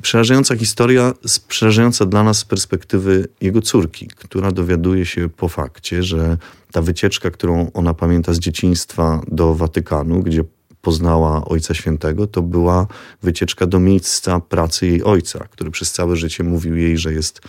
Przerażająca 0.02 0.56
historia, 0.56 1.12
przerażająca 1.48 2.06
dla 2.06 2.22
nas 2.22 2.38
z 2.38 2.44
perspektywy 2.44 3.28
jego 3.40 3.62
córki, 3.62 4.06
która 4.06 4.52
dowiaduje 4.52 5.06
się 5.06 5.28
po 5.28 5.48
fakcie, 5.48 6.02
że 6.02 6.36
ta 6.72 6.82
wycieczka, 6.82 7.30
którą 7.30 7.70
ona 7.74 7.94
pamięta 7.94 8.34
z 8.34 8.38
dzieciństwa 8.38 9.22
do 9.28 9.54
Watykanu, 9.54 10.22
gdzie 10.22 10.44
poznała 10.82 11.44
Ojca 11.44 11.74
Świętego, 11.74 12.26
to 12.26 12.42
była 12.42 12.86
wycieczka 13.22 13.66
do 13.66 13.80
miejsca 13.80 14.40
pracy 14.40 14.86
jej 14.86 15.02
ojca, 15.04 15.38
który 15.50 15.70
przez 15.70 15.92
całe 15.92 16.16
życie 16.16 16.44
mówił 16.44 16.76
jej, 16.76 16.98
że 16.98 17.12
jest 17.12 17.40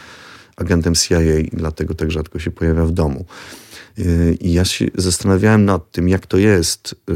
agentem 0.56 0.96
CIA 0.96 1.22
i 1.22 1.50
dlatego 1.54 1.94
tak 1.94 2.12
rzadko 2.12 2.40
się 2.40 2.52
pojawia 2.52 2.86
w 2.86 2.92
domu. 2.92 3.26
I 4.40 4.54
ja 4.54 4.66
się 4.66 4.88
zastanawiałem 4.96 5.66
nad 5.66 5.92
tym, 5.92 6.10
jak 6.10 6.28
to 6.28 6.38
jest 6.38 6.96
y, 7.10 7.16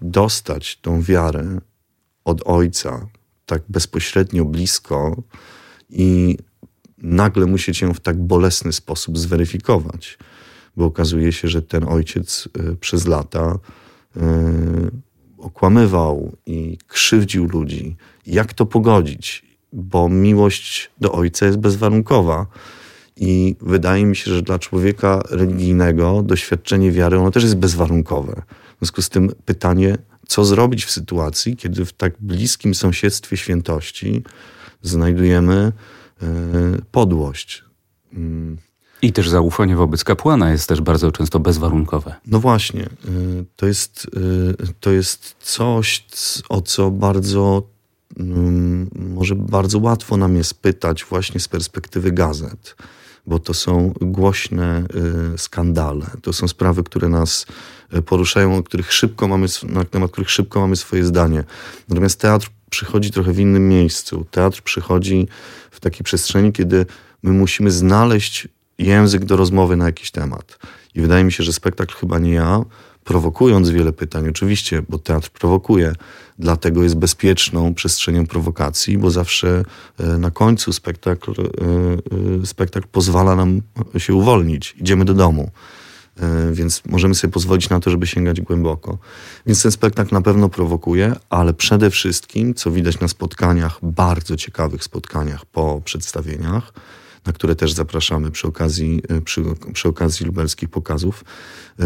dostać 0.00 0.76
tą 0.76 1.02
wiarę 1.02 1.58
od 2.24 2.42
ojca, 2.44 3.06
tak 3.46 3.62
bezpośrednio 3.68 4.44
blisko 4.44 5.22
i 5.90 6.38
nagle 6.98 7.46
musieć 7.46 7.80
ją 7.80 7.94
w 7.94 8.00
tak 8.00 8.22
bolesny 8.22 8.72
sposób 8.72 9.18
zweryfikować, 9.18 10.18
bo 10.76 10.84
okazuje 10.84 11.32
się, 11.32 11.48
że 11.48 11.62
ten 11.62 11.88
ojciec 11.88 12.48
e, 12.58 12.76
przez 12.76 13.06
lata 13.06 13.58
okłamywał 15.42 16.36
i 16.46 16.78
krzywdził 16.88 17.48
ludzi. 17.48 17.96
Jak 18.26 18.54
to 18.54 18.66
pogodzić? 18.66 19.44
Bo 19.72 20.08
miłość 20.08 20.90
do 21.00 21.12
ojca 21.12 21.46
jest 21.46 21.58
bezwarunkowa. 21.58 22.46
I 23.16 23.56
wydaje 23.60 24.04
mi 24.04 24.16
się, 24.16 24.30
że 24.30 24.42
dla 24.42 24.58
człowieka 24.58 25.22
religijnego 25.30 26.22
doświadczenie 26.22 26.92
wiary 26.92 27.18
ono 27.18 27.30
też 27.30 27.42
jest 27.42 27.56
bezwarunkowe. 27.56 28.42
W 28.74 28.78
związku 28.78 29.02
z 29.02 29.08
tym 29.08 29.30
pytanie, 29.44 29.96
co 30.28 30.44
zrobić 30.44 30.84
w 30.84 30.90
sytuacji, 30.90 31.56
kiedy 31.56 31.84
w 31.84 31.92
tak 31.92 32.12
bliskim 32.20 32.74
sąsiedztwie 32.74 33.36
świętości 33.36 34.22
znajdujemy 34.82 35.72
e, 36.22 36.26
podłość. 36.90 37.64
I 39.02 39.12
też 39.12 39.28
zaufanie 39.28 39.76
wobec 39.76 40.04
kapłana 40.04 40.50
jest 40.50 40.68
też 40.68 40.80
bardzo 40.80 41.12
często 41.12 41.40
bezwarunkowe. 41.40 42.14
No 42.26 42.40
właśnie. 42.40 42.82
E, 42.84 42.88
to 43.56 43.66
jest, 43.66 44.06
e, 44.62 44.72
to 44.80 44.90
jest 44.90 45.36
coś, 45.40 46.04
o 46.48 46.60
co 46.60 46.90
bardzo 46.90 47.62
mm, 48.20 48.90
może 48.94 49.34
bardzo 49.34 49.78
łatwo 49.78 50.16
nam 50.16 50.36
jest 50.36 50.54
pytać 50.54 51.04
właśnie 51.04 51.40
z 51.40 51.48
perspektywy 51.48 52.12
gazet. 52.12 52.76
bo 53.26 53.38
to 53.38 53.54
są 53.54 53.92
głośne 54.00 54.84
skandale, 55.36 56.06
to 56.22 56.32
są 56.32 56.48
sprawy, 56.48 56.84
które 56.84 57.08
nas 57.08 57.46
poruszają, 58.06 58.56
o 58.56 58.62
których 58.62 58.92
szybko 58.92 59.28
mamy, 59.28 59.46
na 59.62 59.84
temat 59.84 60.10
których 60.10 60.30
szybko 60.30 60.60
mamy 60.60 60.76
swoje 60.76 61.04
zdanie. 61.04 61.44
Natomiast 61.88 62.20
teatr 62.20 62.50
przychodzi 62.70 63.10
trochę 63.10 63.32
w 63.32 63.38
innym 63.38 63.68
miejscu. 63.68 64.26
Teatr 64.30 64.62
przychodzi 64.62 65.28
w 65.70 65.80
takiej 65.80 66.04
przestrzeni, 66.04 66.52
kiedy 66.52 66.86
my 67.22 67.32
musimy 67.32 67.70
znaleźć 67.70 68.48
język 68.82 69.24
do 69.24 69.36
rozmowy 69.36 69.76
na 69.76 69.86
jakiś 69.86 70.10
temat. 70.10 70.58
I 70.94 71.00
wydaje 71.00 71.24
mi 71.24 71.32
się, 71.32 71.44
że 71.44 71.52
spektakl 71.52 71.94
chyba 71.94 72.18
nie 72.18 72.32
ja, 72.32 72.64
prowokując 73.04 73.70
wiele 73.70 73.92
pytań, 73.92 74.28
oczywiście, 74.28 74.82
bo 74.88 74.98
teatr 74.98 75.30
prowokuje, 75.30 75.92
dlatego 76.38 76.82
jest 76.82 76.96
bezpieczną 76.96 77.74
przestrzenią 77.74 78.26
prowokacji, 78.26 78.98
bo 78.98 79.10
zawsze 79.10 79.64
e, 79.98 80.06
na 80.06 80.30
końcu 80.30 80.72
spektakl, 80.72 81.30
e, 81.30 81.44
e, 82.42 82.46
spektakl 82.46 82.86
pozwala 82.92 83.36
nam 83.36 83.60
się 83.98 84.14
uwolnić. 84.14 84.74
Idziemy 84.80 85.04
do 85.04 85.14
domu. 85.14 85.50
Więc 86.52 86.82
możemy 86.86 87.14
sobie 87.14 87.32
pozwolić 87.32 87.68
na 87.68 87.80
to, 87.80 87.90
żeby 87.90 88.06
sięgać 88.06 88.40
głęboko. 88.40 88.98
Więc 89.46 89.62
ten 89.62 89.72
spektakl 89.72 90.14
na 90.14 90.20
pewno 90.20 90.48
prowokuje, 90.48 91.14
ale 91.30 91.54
przede 91.54 91.90
wszystkim, 91.90 92.54
co 92.54 92.70
widać 92.70 93.00
na 93.00 93.08
spotkaniach, 93.08 93.78
bardzo 93.82 94.36
ciekawych 94.36 94.84
spotkaniach 94.84 95.46
po 95.46 95.80
przedstawieniach, 95.84 96.72
na 97.26 97.32
które 97.32 97.56
też 97.56 97.72
zapraszamy 97.72 98.30
przy 98.30 98.48
okazji, 98.48 99.02
e, 99.08 99.20
przy, 99.20 99.42
przy 99.72 99.88
okazji 99.88 100.26
lubelskich 100.26 100.68
pokazów, 100.68 101.24
e, 101.80 101.84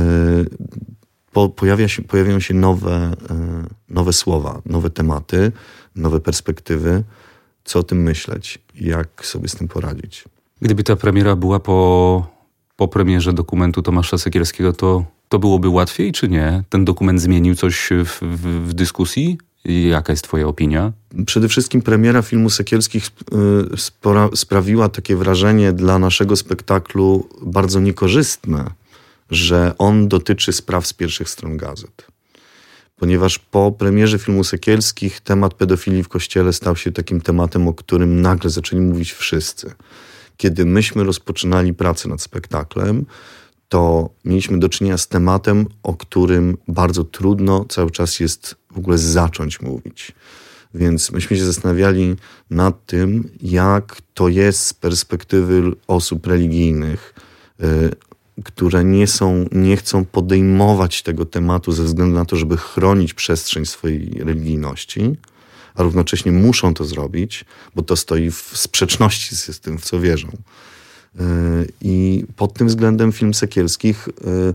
po, 1.32 1.48
pojawia 1.48 1.88
się, 1.88 2.02
pojawiają 2.02 2.40
się 2.40 2.54
nowe, 2.54 3.12
e, 3.30 3.66
nowe 3.88 4.12
słowa, 4.12 4.62
nowe 4.66 4.90
tematy, 4.90 5.52
nowe 5.96 6.20
perspektywy. 6.20 7.04
Co 7.64 7.78
o 7.78 7.82
tym 7.82 8.02
myśleć? 8.02 8.58
Jak 8.74 9.26
sobie 9.26 9.48
z 9.48 9.56
tym 9.56 9.68
poradzić? 9.68 10.24
Gdyby 10.62 10.82
ta 10.82 10.96
premiera 10.96 11.36
była 11.36 11.60
po, 11.60 12.26
po 12.76 12.88
premierze 12.88 13.32
dokumentu 13.32 13.82
Tomasza 13.82 14.18
Sekielskiego, 14.18 14.72
to, 14.72 15.04
to 15.28 15.38
byłoby 15.38 15.68
łatwiej, 15.68 16.12
czy 16.12 16.28
nie? 16.28 16.64
Ten 16.68 16.84
dokument 16.84 17.20
zmienił 17.20 17.54
coś 17.54 17.88
w, 18.04 18.22
w, 18.22 18.68
w 18.68 18.74
dyskusji? 18.74 19.38
Jaka 19.66 20.12
jest 20.12 20.24
Twoja 20.24 20.46
opinia? 20.46 20.92
Przede 21.26 21.48
wszystkim 21.48 21.82
premiera 21.82 22.22
filmu 22.22 22.50
Sekielskich 22.50 23.10
y, 24.34 24.36
sprawiła 24.36 24.88
takie 24.88 25.16
wrażenie 25.16 25.72
dla 25.72 25.98
naszego 25.98 26.36
spektaklu 26.36 27.28
bardzo 27.42 27.80
niekorzystne, 27.80 28.70
że 29.30 29.74
on 29.78 30.08
dotyczy 30.08 30.52
spraw 30.52 30.86
z 30.86 30.92
pierwszych 30.92 31.28
stron 31.28 31.56
gazet. 31.56 32.06
Ponieważ 32.96 33.38
po 33.38 33.72
premierze 33.72 34.18
filmu 34.18 34.44
Sekielskich 34.44 35.20
temat 35.20 35.54
pedofilii 35.54 36.02
w 36.02 36.08
kościele 36.08 36.52
stał 36.52 36.76
się 36.76 36.92
takim 36.92 37.20
tematem, 37.20 37.68
o 37.68 37.74
którym 37.74 38.22
nagle 38.22 38.50
zaczęli 38.50 38.82
mówić 38.82 39.12
wszyscy. 39.12 39.74
Kiedy 40.36 40.64
myśmy 40.64 41.04
rozpoczynali 41.04 41.74
pracę 41.74 42.08
nad 42.08 42.22
spektaklem, 42.22 43.06
to 43.68 44.10
mieliśmy 44.24 44.58
do 44.58 44.68
czynienia 44.68 44.98
z 44.98 45.08
tematem, 45.08 45.66
o 45.82 45.94
którym 45.94 46.56
bardzo 46.68 47.04
trudno 47.04 47.64
cały 47.64 47.90
czas 47.90 48.20
jest 48.20 48.56
w 48.72 48.78
ogóle 48.78 48.98
zacząć 48.98 49.60
mówić. 49.60 50.12
Więc 50.74 51.12
myśmy 51.12 51.36
się 51.36 51.44
zastanawiali 51.44 52.16
nad 52.50 52.86
tym, 52.86 53.30
jak 53.42 53.96
to 54.14 54.28
jest 54.28 54.66
z 54.66 54.74
perspektywy 54.74 55.62
osób 55.86 56.26
religijnych, 56.26 57.14
y, 57.60 57.90
które 58.44 58.84
nie, 58.84 59.06
są, 59.06 59.44
nie 59.52 59.76
chcą 59.76 60.04
podejmować 60.04 61.02
tego 61.02 61.24
tematu 61.24 61.72
ze 61.72 61.82
względu 61.82 62.14
na 62.14 62.24
to, 62.24 62.36
żeby 62.36 62.56
chronić 62.56 63.14
przestrzeń 63.14 63.66
swojej 63.66 64.10
religijności, 64.24 65.16
a 65.74 65.82
równocześnie 65.82 66.32
muszą 66.32 66.74
to 66.74 66.84
zrobić, 66.84 67.44
bo 67.74 67.82
to 67.82 67.96
stoi 67.96 68.30
w 68.30 68.50
sprzeczności 68.54 69.36
z 69.36 69.60
tym, 69.60 69.78
w 69.78 69.84
co 69.84 70.00
wierzą. 70.00 70.28
I 71.80 72.24
pod 72.36 72.52
tym 72.52 72.66
względem 72.66 73.12
film 73.12 73.34
Sekielskich, 73.34 74.08
e, 74.08 74.54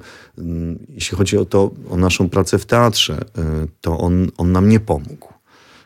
jeśli 0.89 1.17
chodzi 1.17 1.37
o 1.37 1.45
to, 1.45 1.71
o 1.89 1.97
naszą 1.97 2.29
pracę 2.29 2.57
w 2.57 2.65
teatrze, 2.65 3.17
e, 3.37 3.67
to 3.81 3.97
on, 3.97 4.27
on 4.37 4.51
nam 4.51 4.69
nie 4.69 4.79
pomógł. 4.79 5.27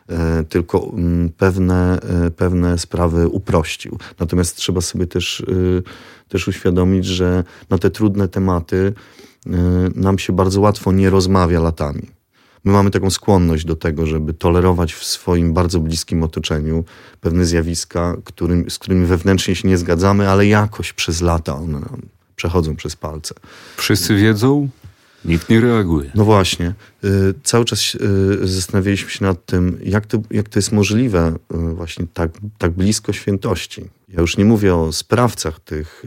E, 0.08 0.44
tylko 0.44 0.92
pewne, 1.36 1.98
pewne 2.36 2.78
sprawy 2.78 3.28
uprościł. 3.28 3.98
Natomiast 4.20 4.56
trzeba 4.56 4.80
sobie 4.80 5.06
też, 5.06 5.46
też 6.28 6.48
uświadomić, 6.48 7.04
że 7.04 7.44
na 7.70 7.78
te 7.78 7.90
trudne 7.90 8.28
tematy 8.28 8.92
nam 9.94 10.18
się 10.18 10.32
bardzo 10.32 10.60
łatwo 10.60 10.92
nie 10.92 11.10
rozmawia 11.10 11.60
latami. 11.60 12.15
My 12.66 12.72
mamy 12.72 12.90
taką 12.90 13.10
skłonność 13.10 13.64
do 13.64 13.76
tego, 13.76 14.06
żeby 14.06 14.34
tolerować 14.34 14.94
w 14.94 15.04
swoim 15.04 15.52
bardzo 15.52 15.80
bliskim 15.80 16.22
otoczeniu 16.22 16.84
pewne 17.20 17.44
zjawiska, 17.44 18.16
którym, 18.24 18.70
z 18.70 18.78
którymi 18.78 19.06
wewnętrznie 19.06 19.54
się 19.54 19.68
nie 19.68 19.78
zgadzamy, 19.78 20.28
ale 20.30 20.46
jakoś 20.46 20.92
przez 20.92 21.20
lata 21.20 21.56
one 21.56 21.80
nam 21.80 22.02
przechodzą 22.36 22.76
przez 22.76 22.96
palce. 22.96 23.34
Wszyscy 23.76 24.16
wiedzą, 24.16 24.68
Nikt 25.26 25.48
nie 25.48 25.60
reaguje. 25.60 26.10
No 26.14 26.24
właśnie. 26.24 26.74
Y, 27.04 27.34
cały 27.42 27.64
czas 27.64 27.94
y, 27.94 28.48
zastanawialiśmy 28.48 29.10
się 29.10 29.24
nad 29.24 29.46
tym, 29.46 29.78
jak 29.82 30.06
to, 30.06 30.18
jak 30.30 30.48
to 30.48 30.58
jest 30.58 30.72
możliwe 30.72 31.34
y, 31.54 31.74
właśnie 31.74 32.06
tak, 32.14 32.30
tak 32.58 32.72
blisko 32.72 33.12
świętości. 33.12 33.84
Ja 34.08 34.20
już 34.20 34.36
nie 34.36 34.44
mówię 34.44 34.74
o 34.74 34.92
sprawcach 34.92 35.60
tych, 35.60 36.04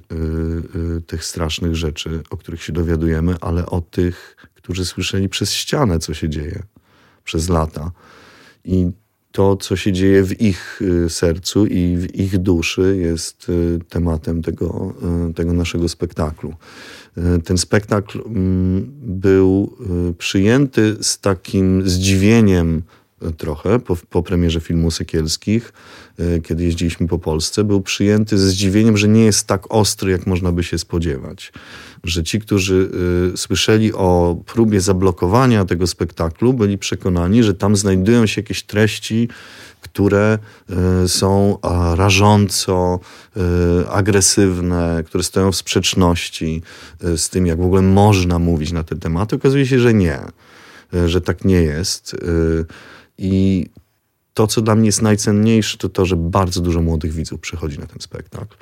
tych 1.08 1.26
strasznych 1.26 1.76
rzeczy, 1.76 2.24
o 2.30 2.38
których 2.38 2.64
się 2.64 2.74
dowiadujemy, 2.74 3.36
ale 3.42 3.66
o 3.66 3.82
tych, 3.82 4.36
którzy 4.70 4.86
słyszeli 4.86 5.30
przez 5.30 5.54
ścianę, 5.54 6.00
co 6.00 6.14
się 6.14 6.30
dzieje 6.30 6.64
przez 7.24 7.50
lata. 7.50 7.92
I 8.66 8.92
to, 9.32 9.58
co 9.58 9.76
się 9.76 9.94
dzieje 9.94 10.24
w 10.24 10.42
ich 10.42 10.82
y, 10.82 11.10
sercu 11.10 11.66
i 11.66 11.98
w 11.98 12.16
ich 12.16 12.38
duszy, 12.38 12.98
jest 13.02 13.50
y, 13.50 13.80
tematem 13.90 14.42
tego, 14.42 14.94
y, 15.30 15.34
tego 15.34 15.54
naszego 15.54 15.90
spektaklu. 15.90 16.54
Ten 17.46 17.58
spektakl 17.58 18.22
mm, 18.26 18.92
był 19.02 19.78
przyjęty 20.18 20.98
z 21.02 21.20
takim 21.20 21.90
zdziwieniem 21.90 22.84
trochę 23.38 23.80
po, 23.80 23.96
po 24.10 24.24
premierze 24.24 24.60
filmu 24.60 24.92
Sekielskich, 24.92 25.74
kiedy 26.44 26.64
jeździliśmy 26.64 27.08
po 27.08 27.20
Polsce, 27.20 27.64
był 27.64 27.82
przyjęty 27.82 28.38
ze 28.38 28.50
zdziwieniem, 28.50 28.98
że 28.98 29.08
nie 29.08 29.26
jest 29.26 29.48
tak 29.48 29.74
ostry, 29.74 30.12
jak 30.12 30.28
można 30.28 30.52
by 30.52 30.64
się 30.64 30.78
spodziewać 30.78 31.52
że 32.04 32.24
ci, 32.24 32.40
którzy 32.40 32.90
y, 33.34 33.38
słyszeli 33.38 33.94
o 33.94 34.38
próbie 34.46 34.82
zablokowania 34.82 35.66
tego 35.66 35.88
spektaklu, 35.88 36.54
byli 36.54 36.78
przekonani, 36.78 37.44
że 37.44 37.54
tam 37.54 37.76
znajdują 37.76 38.26
się 38.26 38.42
jakieś 38.42 38.64
treści, 38.64 39.30
które 39.82 40.40
y, 41.04 41.08
są 41.08 41.58
rażąco 41.96 43.00
agresywne, 43.92 45.04
które 45.06 45.24
stoją 45.24 45.52
w 45.52 45.56
sprzeczności 45.56 46.62
z 47.02 47.30
tym, 47.30 47.48
jak 47.48 47.58
w 47.58 47.66
ogóle 47.66 47.82
można 47.82 48.40
mówić 48.40 48.72
na 48.72 48.84
te 48.84 48.96
tematy. 48.96 49.36
Okazuje 49.36 49.66
się, 49.66 49.80
że 49.80 49.94
nie, 49.94 50.20
że 51.06 51.22
tak 51.22 51.46
nie 51.46 51.62
jest. 51.62 52.16
I 53.20 53.66
to, 54.34 54.48
co 54.48 54.62
dla 54.62 54.76
mnie 54.76 54.86
jest 54.86 55.02
najcenniejsze, 55.02 55.78
to 55.78 55.90
to, 55.90 56.06
że 56.06 56.16
bardzo 56.16 56.62
dużo 56.62 56.82
młodych 56.82 57.14
widzów 57.14 57.40
przychodzi 57.40 57.80
na 57.80 57.86
ten 57.86 58.02
spektakl. 58.02 58.58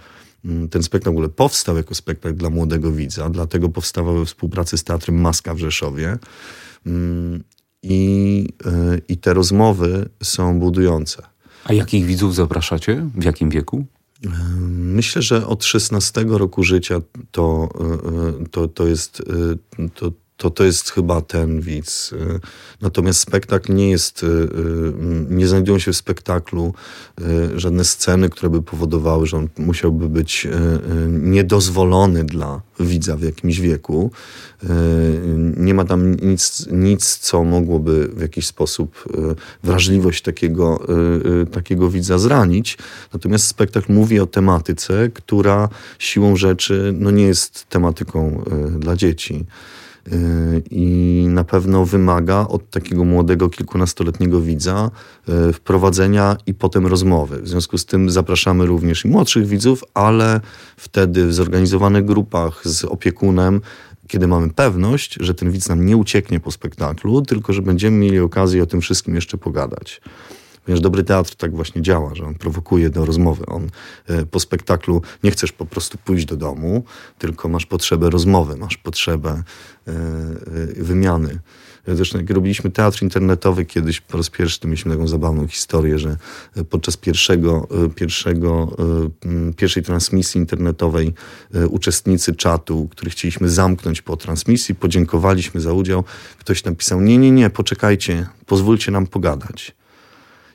Mm, 0.46 0.70
ten 0.70 0.84
spektakl 0.84 1.14
w 1.14 1.18
ogóle 1.18 1.30
powstał 1.30 1.78
jako 1.78 1.96
spektakl 1.96 2.36
dla 2.36 2.50
młodego 2.50 2.92
widza, 2.92 3.30
dlatego 3.30 3.70
powstawał 3.70 4.16
we 4.16 4.26
współpracy 4.26 4.78
z 4.78 4.84
Teatrem 4.84 5.22
Maska 5.22 5.54
w 5.54 5.58
Rzeszowie. 5.58 6.18
Mm, 6.86 7.44
I, 7.84 8.48
e, 8.66 8.98
I 9.08 9.18
te 9.18 9.34
rozmowy 9.34 10.10
są 10.24 10.60
budujące. 10.60 11.24
A 11.64 11.74
jakich 11.74 12.06
widzów 12.06 12.36
zapraszacie? 12.36 13.10
W 13.16 13.24
jakim 13.24 13.50
wieku? 13.50 13.86
E, 14.26 14.30
myślę, 14.70 15.22
że 15.22 15.48
od 15.48 15.66
16 15.66 16.26
roku 16.28 16.64
życia 16.64 17.02
to, 17.32 17.70
e, 18.42 18.46
to, 18.52 18.68
to 18.68 18.88
jest 18.88 19.24
to, 19.96 20.12
to 20.38 20.50
to 20.50 20.64
jest 20.64 20.90
chyba 20.90 21.22
ten 21.22 21.62
widz. 21.62 22.14
Y, 22.14 22.40
natomiast 22.82 23.20
spektakl 23.20 23.74
nie 23.74 23.90
jest, 23.90 24.24
y, 24.24 24.26
y, 24.26 24.50
nie 25.30 25.48
znajdują 25.48 25.80
się 25.80 25.94
w 25.94 25.98
spektaklu 25.98 26.74
żadne 27.56 27.86
sceny, 27.86 28.30
które 28.30 28.50
by 28.50 28.62
powodowały, 28.62 29.28
że 29.28 29.38
on 29.38 29.50
musiałby 29.58 30.10
być 30.10 30.48
niedozwolony 31.10 32.24
dla 32.24 32.62
widza 32.80 33.18
w 33.18 33.22
jakimś 33.22 33.60
wieku. 33.60 34.12
Nie 35.58 35.74
ma 35.74 35.86
tam 35.86 36.16
nic, 36.16 36.68
nic 36.72 37.18
co 37.18 37.44
mogłoby 37.44 38.08
w 38.08 38.22
jakiś 38.22 38.48
sposób 38.48 39.04
wrażliwość 39.64 40.22
takiego, 40.22 40.88
takiego 41.52 41.90
widza 41.90 42.18
zranić. 42.18 42.78
Natomiast 43.14 43.48
spektakl 43.48 43.94
mówi 43.94 44.20
o 44.20 44.26
tematyce, 44.26 45.10
która 45.10 45.70
siłą 46.00 46.36
rzeczy 46.36 46.94
no 47.00 47.12
nie 47.12 47.24
jest 47.24 47.70
tematyką 47.70 48.44
dla 48.80 48.96
dzieci 48.96 49.46
i 50.72 51.26
na 51.30 51.44
pewno 51.44 51.86
wymaga 51.86 52.48
od 52.48 52.70
takiego 52.70 53.06
młodego, 53.06 53.50
kilkunastoletniego 53.50 54.42
widza 54.42 54.92
e, 55.28 55.54
wprowadzenia 55.54 56.38
i 56.46 56.54
potem 56.54 56.88
rozmowy. 56.88 57.42
W 57.42 57.48
związku 57.48 57.78
z 57.78 57.86
tym 57.86 58.10
zapraszamy 58.10 58.66
również 58.66 59.06
i 59.06 59.08
młodszych 59.08 59.48
widzów, 59.48 59.84
ale 59.94 60.42
wtedy 60.78 61.28
w 61.28 61.34
zorganizowanych 61.34 62.06
grupach 62.06 62.68
z 62.68 62.86
opiekunem, 62.86 63.62
kiedy 64.08 64.28
mamy 64.28 64.50
pewność, 64.50 65.18
że 65.20 65.34
ten 65.34 65.52
widz 65.52 65.70
nam 65.70 65.86
nie 65.86 65.98
ucieknie 65.98 66.40
po 66.40 66.52
spektaklu, 66.52 67.22
tylko 67.22 67.54
że 67.54 67.62
będziemy 67.62 67.98
mieli 67.98 68.20
okazję 68.20 68.64
o 68.64 68.66
tym 68.66 68.82
wszystkim 68.82 69.16
jeszcze 69.16 69.38
pogadać 69.38 70.02
Ponieważ 70.68 70.82
dobry 70.82 71.04
teatr 71.04 71.36
tak 71.36 71.56
właśnie 71.56 71.82
działa, 71.82 72.16
że 72.16 72.26
on 72.26 72.36
prowokuje 72.36 72.90
do 72.90 73.06
rozmowy. 73.06 73.46
On 73.46 73.70
e, 74.08 74.26
po 74.26 74.40
spektaklu 74.40 75.02
nie 75.24 75.32
chcesz 75.32 75.52
po 75.52 75.66
prostu 75.66 75.98
pójść 75.98 76.26
do 76.26 76.38
domu, 76.38 76.84
tylko 77.18 77.50
masz 77.50 77.66
potrzebę 77.66 78.10
rozmowy, 78.10 78.58
masz 78.58 78.78
potrzebę 78.78 79.30
e, 79.30 79.92
e, 79.92 79.94
wymiany. 80.84 81.40
Zresztą 81.88 82.18
jak 82.18 82.30
robiliśmy 82.30 82.72
teatr 82.72 83.04
internetowy 83.04 83.66
kiedyś 83.66 84.02
po 84.02 84.18
raz 84.18 84.30
pierwszy, 84.30 84.60
mieliśmy 84.64 84.92
taką 84.92 85.08
zabawną 85.08 85.48
historię, 85.48 86.00
że 86.00 86.18
podczas 86.70 86.98
pierwszego, 86.98 87.68
pierwszego, 87.96 88.78
pierwszej 89.58 89.84
transmisji 89.84 90.42
internetowej 90.42 91.14
uczestnicy 91.70 92.36
czatu, 92.36 92.88
których 92.92 93.14
chcieliśmy 93.14 93.50
zamknąć 93.50 94.02
po 94.02 94.18
transmisji, 94.18 94.76
podziękowaliśmy 94.76 95.62
za 95.62 95.74
udział. 95.74 96.04
Ktoś 96.40 96.64
napisał, 96.64 97.02
nie, 97.02 97.18
nie, 97.18 97.32
nie, 97.32 97.50
poczekajcie, 97.50 98.28
pozwólcie 98.46 98.92
nam 98.92 99.08
pogadać. 99.08 99.76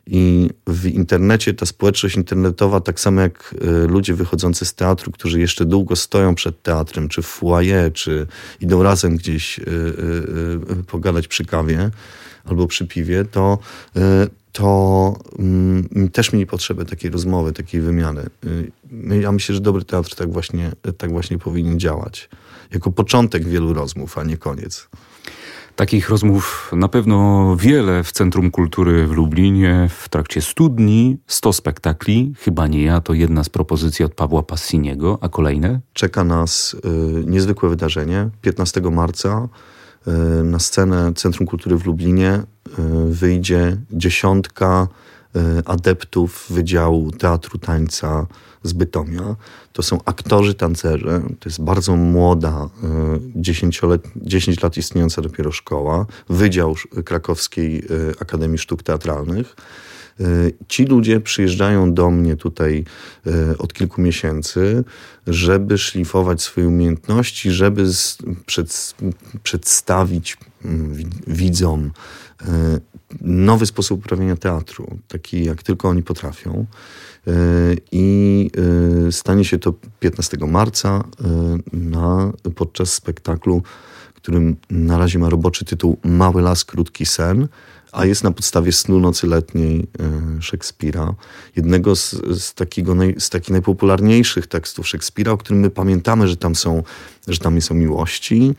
I 0.07 0.51
w 0.67 0.87
internecie 0.87 1.55
ta 1.55 1.67
społeczność 1.67 2.17
internetowa, 2.17 2.81
tak 2.81 3.01
samo 3.01 3.21
jak 3.21 3.55
e, 3.61 3.87
ludzie 3.87 4.15
wychodzący 4.15 4.65
z 4.65 4.75
teatru, 4.75 5.13
którzy 5.13 5.41
jeszcze 5.41 5.65
długo 5.65 5.97
stoją 5.97 6.35
przed 6.35 6.63
teatrem, 6.63 7.09
czy 7.09 7.23
w 7.23 7.27
foyer, 7.27 7.93
czy 7.93 8.27
idą 8.61 8.83
razem 8.83 9.17
gdzieś 9.17 9.59
e, 9.59 9.63
e, 9.63 10.83
pogadać 10.87 11.29
przy 11.29 11.45
kawie 11.45 11.91
albo 12.45 12.67
przy 12.67 12.87
piwie, 12.87 13.25
to, 13.25 13.59
to 14.53 15.15
mm, 15.39 16.09
też 16.13 16.33
mieli 16.33 16.47
potrzebę 16.47 16.85
takiej 16.85 17.11
rozmowy, 17.11 17.53
takiej 17.53 17.81
wymiany. 17.81 18.27
Ja 19.21 19.33
myślę, 19.33 19.55
że 19.55 19.61
dobry 19.61 19.85
teatr 19.85 20.15
tak 20.15 20.33
właśnie, 20.33 20.73
tak 20.99 21.11
właśnie 21.11 21.39
powinien 21.39 21.81
działać. 21.81 22.29
Jako 22.71 22.93
początek 22.93 23.49
wielu 23.49 23.73
rozmów, 23.73 24.19
a 24.19 24.25
nie 24.25 24.37
koniec. 24.37 24.89
Takich 25.77 26.11
rozmów 26.11 26.71
na 26.77 26.89
pewno 26.89 27.57
wiele 27.57 28.05
w 28.05 28.13
Centrum 28.13 28.51
Kultury 28.51 29.07
w 29.07 29.13
Lublinie 29.13 29.89
w 29.91 30.09
trakcie 30.09 30.43
studni, 30.43 31.19
100 31.27 31.53
spektakli, 31.53 32.33
chyba 32.39 32.67
nie 32.67 32.83
ja, 32.83 33.01
to 33.01 33.15
jedna 33.15 33.45
z 33.45 33.49
propozycji 33.49 34.05
od 34.05 34.15
Pawła 34.15 34.43
Passiniego, 34.43 35.19
a 35.21 35.29
kolejne? 35.29 35.81
Czeka 35.93 36.25
nas 36.25 36.75
y, 36.75 36.79
niezwykłe 37.27 37.69
wydarzenie. 37.69 38.31
15 38.43 38.81
marca 38.81 39.49
y, 40.09 40.45
na 40.45 40.59
scenę 40.59 41.13
Centrum 41.15 41.47
Kultury 41.47 41.77
w 41.77 41.87
Lublinie 41.87 42.35
y, 42.35 42.43
wyjdzie 43.11 43.77
dziesiątka 43.91 44.89
y, 45.37 45.41
adeptów 45.65 46.47
Wydziału 46.51 47.11
Teatru 47.11 47.59
Tańca 47.59 48.27
z 48.63 48.73
Bytomia. 48.73 49.37
To 49.73 49.83
są 49.83 49.99
aktorzy, 50.05 50.55
tancerze. 50.55 51.23
To 51.41 51.49
jest 51.49 51.63
bardzo 51.63 51.97
młoda, 51.97 52.69
10, 53.37 53.81
e, 53.85 53.99
10 54.17 54.63
lat 54.63 54.77
istniejąca 54.77 55.23
dopiero 55.23 55.53
szkoła, 55.53 56.07
Wydział 56.29 56.75
Krakowskiej 57.05 57.79
e, 57.79 57.83
Akademii 58.21 58.59
Sztuk 58.59 58.83
Teatralnych. 58.83 59.57
E, 60.21 60.25
ci 60.69 60.85
ludzie 60.85 61.21
przyjeżdżają 61.21 61.95
do 61.95 62.11
mnie 62.11 62.37
tutaj 62.37 62.85
od 63.59 63.73
kilku 63.73 64.01
miesięcy, 64.01 64.85
żeby 65.27 65.79
szlifować 65.79 66.43
swoje 66.43 66.69
umiejętności, 66.69 67.51
żeby 67.51 67.87
przed, 68.47 68.95
przedstawić 69.43 70.37
mm, 70.65 71.11
widzom 71.27 71.91
nowy 73.21 73.67
sposób 73.67 74.01
uprawiania 74.01 74.37
teatru, 74.37 74.99
taki 75.09 75.45
jak 75.45 75.63
tylko 75.63 75.89
oni 75.89 76.03
potrafią. 76.03 76.67
E, 77.27 77.33
I 77.93 78.51
e, 79.09 79.13
stanie 79.13 79.45
się 79.45 79.59
to 79.59 79.75
15 80.01 80.37
marca 80.47 80.89
e, 80.91 81.59
na, 81.73 82.33
podczas 82.55 82.93
spektaklu, 82.93 83.63
którym 84.15 84.57
na 84.71 84.99
razie 84.99 85.19
ma 85.19 85.29
roboczy 85.29 85.65
tytuł 85.65 85.99
Mały 86.05 86.43
las, 86.43 86.65
krótki 86.65 87.07
sen 87.07 87.49
a 87.93 88.05
jest 88.05 88.25
na 88.25 88.31
podstawie 88.31 88.73
snu 88.73 89.01
nocy 89.01 89.27
letniej 89.27 89.87
e, 90.39 90.43
Szekspira, 90.43 91.15
jednego 91.57 91.97
z, 91.97 92.11
z, 92.41 92.55
takiego 92.55 92.95
naj, 92.95 93.15
z 93.19 93.31
takich 93.31 93.51
najpopularniejszych 93.51 94.47
tekstów 94.47 94.89
Szekspira, 94.89 95.33
o 95.33 95.37
którym 95.37 95.61
my 95.61 95.71
pamiętamy, 95.71 96.29
że 96.29 96.37
tam 96.37 96.55
są, 96.55 96.83
że 97.29 97.39
tam 97.39 97.61
są 97.61 97.75
miłości, 97.75 98.55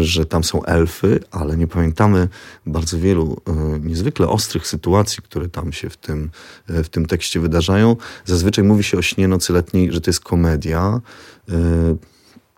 że 0.00 0.26
tam 0.26 0.44
są 0.44 0.64
elfy, 0.64 1.20
ale 1.30 1.56
nie 1.56 1.66
pamiętamy 1.66 2.28
bardzo 2.66 2.98
wielu 2.98 3.36
e, 3.46 3.80
niezwykle 3.80 4.28
ostrych 4.28 4.66
sytuacji, 4.66 5.22
które 5.22 5.48
tam 5.48 5.72
się 5.72 5.90
w 5.90 5.96
tym, 5.96 6.30
e, 6.68 6.84
w 6.84 6.88
tym 6.88 7.06
tekście 7.06 7.40
wydarzają. 7.40 7.96
Zazwyczaj 8.24 8.64
mówi 8.64 8.84
się 8.84 8.98
o 8.98 9.02
śnie 9.02 9.28
nocy 9.28 9.52
letniej, 9.52 9.92
że 9.92 10.00
to 10.00 10.10
jest 10.10 10.20
komedia, 10.20 11.00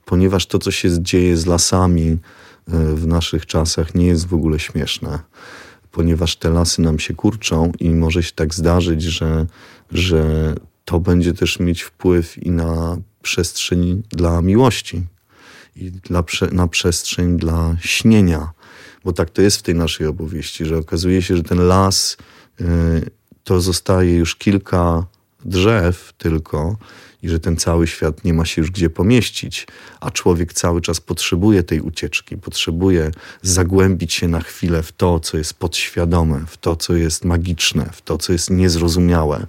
ponieważ 0.04 0.46
to, 0.46 0.58
co 0.58 0.70
się 0.70 1.02
dzieje 1.02 1.36
z 1.36 1.46
lasami 1.46 2.18
w 2.94 3.06
naszych 3.06 3.46
czasach, 3.46 3.94
nie 3.94 4.06
jest 4.06 4.26
w 4.26 4.34
ogóle 4.34 4.58
śmieszne 4.58 5.18
ponieważ 5.92 6.36
te 6.36 6.50
lasy 6.50 6.82
nam 6.82 6.98
się 6.98 7.14
kurczą 7.14 7.72
i 7.80 7.90
może 7.90 8.22
się 8.22 8.32
tak 8.32 8.54
zdarzyć, 8.54 9.02
że, 9.02 9.46
że 9.92 10.54
to 10.84 11.00
będzie 11.00 11.32
też 11.34 11.60
mieć 11.60 11.82
wpływ 11.82 12.42
i 12.42 12.50
na 12.50 12.96
przestrzeń 13.22 14.02
dla 14.08 14.42
miłości, 14.42 15.02
i 15.76 15.90
dla, 15.90 16.24
na 16.52 16.68
przestrzeń 16.68 17.36
dla 17.38 17.76
śnienia. 17.80 18.50
Bo 19.04 19.12
tak 19.12 19.30
to 19.30 19.42
jest 19.42 19.56
w 19.56 19.62
tej 19.62 19.74
naszej 19.74 20.06
opowieści, 20.06 20.64
że 20.64 20.78
okazuje 20.78 21.22
się, 21.22 21.36
że 21.36 21.42
ten 21.42 21.58
las 21.66 22.16
y, 22.60 22.64
to 23.44 23.60
zostaje 23.60 24.16
już 24.16 24.36
kilka 24.36 25.06
drzew 25.44 26.12
tylko 26.18 26.76
i 27.22 27.28
że 27.28 27.40
ten 27.40 27.56
cały 27.56 27.86
świat 27.86 28.24
nie 28.24 28.34
ma 28.34 28.44
się 28.44 28.62
już 28.62 28.70
gdzie 28.70 28.90
pomieścić, 28.90 29.66
a 30.00 30.10
człowiek 30.10 30.52
cały 30.52 30.80
czas 30.80 31.00
potrzebuje 31.00 31.62
tej 31.62 31.80
ucieczki, 31.80 32.36
potrzebuje 32.36 33.10
zagłębić 33.42 34.12
się 34.12 34.28
na 34.28 34.40
chwilę 34.40 34.82
w 34.82 34.92
to, 34.92 35.20
co 35.20 35.38
jest 35.38 35.54
podświadome, 35.54 36.44
w 36.46 36.56
to, 36.56 36.76
co 36.76 36.94
jest 36.94 37.24
magiczne, 37.24 37.90
w 37.92 38.02
to, 38.02 38.18
co 38.18 38.32
jest 38.32 38.50
niezrozumiałe. 38.50 39.46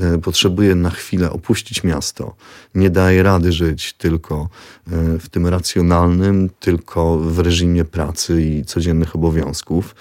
E, 0.00 0.18
potrzebuje 0.18 0.74
na 0.74 0.90
chwilę 0.90 1.30
opuścić 1.30 1.84
miasto. 1.84 2.34
Nie 2.74 2.90
daje 2.90 3.22
rady 3.22 3.52
żyć 3.52 3.92
tylko 3.92 4.48
e, 4.86 5.18
w 5.18 5.28
tym 5.28 5.46
racjonalnym, 5.46 6.50
tylko 6.60 7.18
w 7.18 7.38
reżimie 7.38 7.84
pracy 7.84 8.42
i 8.42 8.64
codziennych 8.64 9.16
obowiązków 9.16 9.94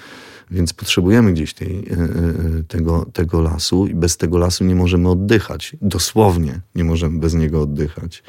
więc 0.52 0.74
potrzebujemy 0.74 1.34
gdzieś 1.34 1.54
tej, 1.54 1.78
e, 1.78 1.94
e, 1.94 2.64
tego, 2.68 3.06
tego 3.14 3.42
lasu 3.42 3.88
i 3.88 3.96
bez 3.96 4.18
tego 4.18 4.38
lasu 4.38 4.64
nie 4.64 4.76
możemy 4.76 5.10
oddychać. 5.10 5.76
Dosłownie 5.82 6.62
nie 6.76 6.84
możemy 6.84 7.20
bez 7.20 7.34
niego 7.34 7.62
oddychać. 7.62 8.24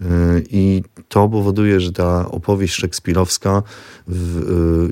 E, 0.00 0.04
I 0.50 0.84
to 1.08 1.28
powoduje, 1.28 1.80
że 1.80 1.92
ta 1.92 2.30
opowieść 2.30 2.74
szekspirowska 2.74 3.62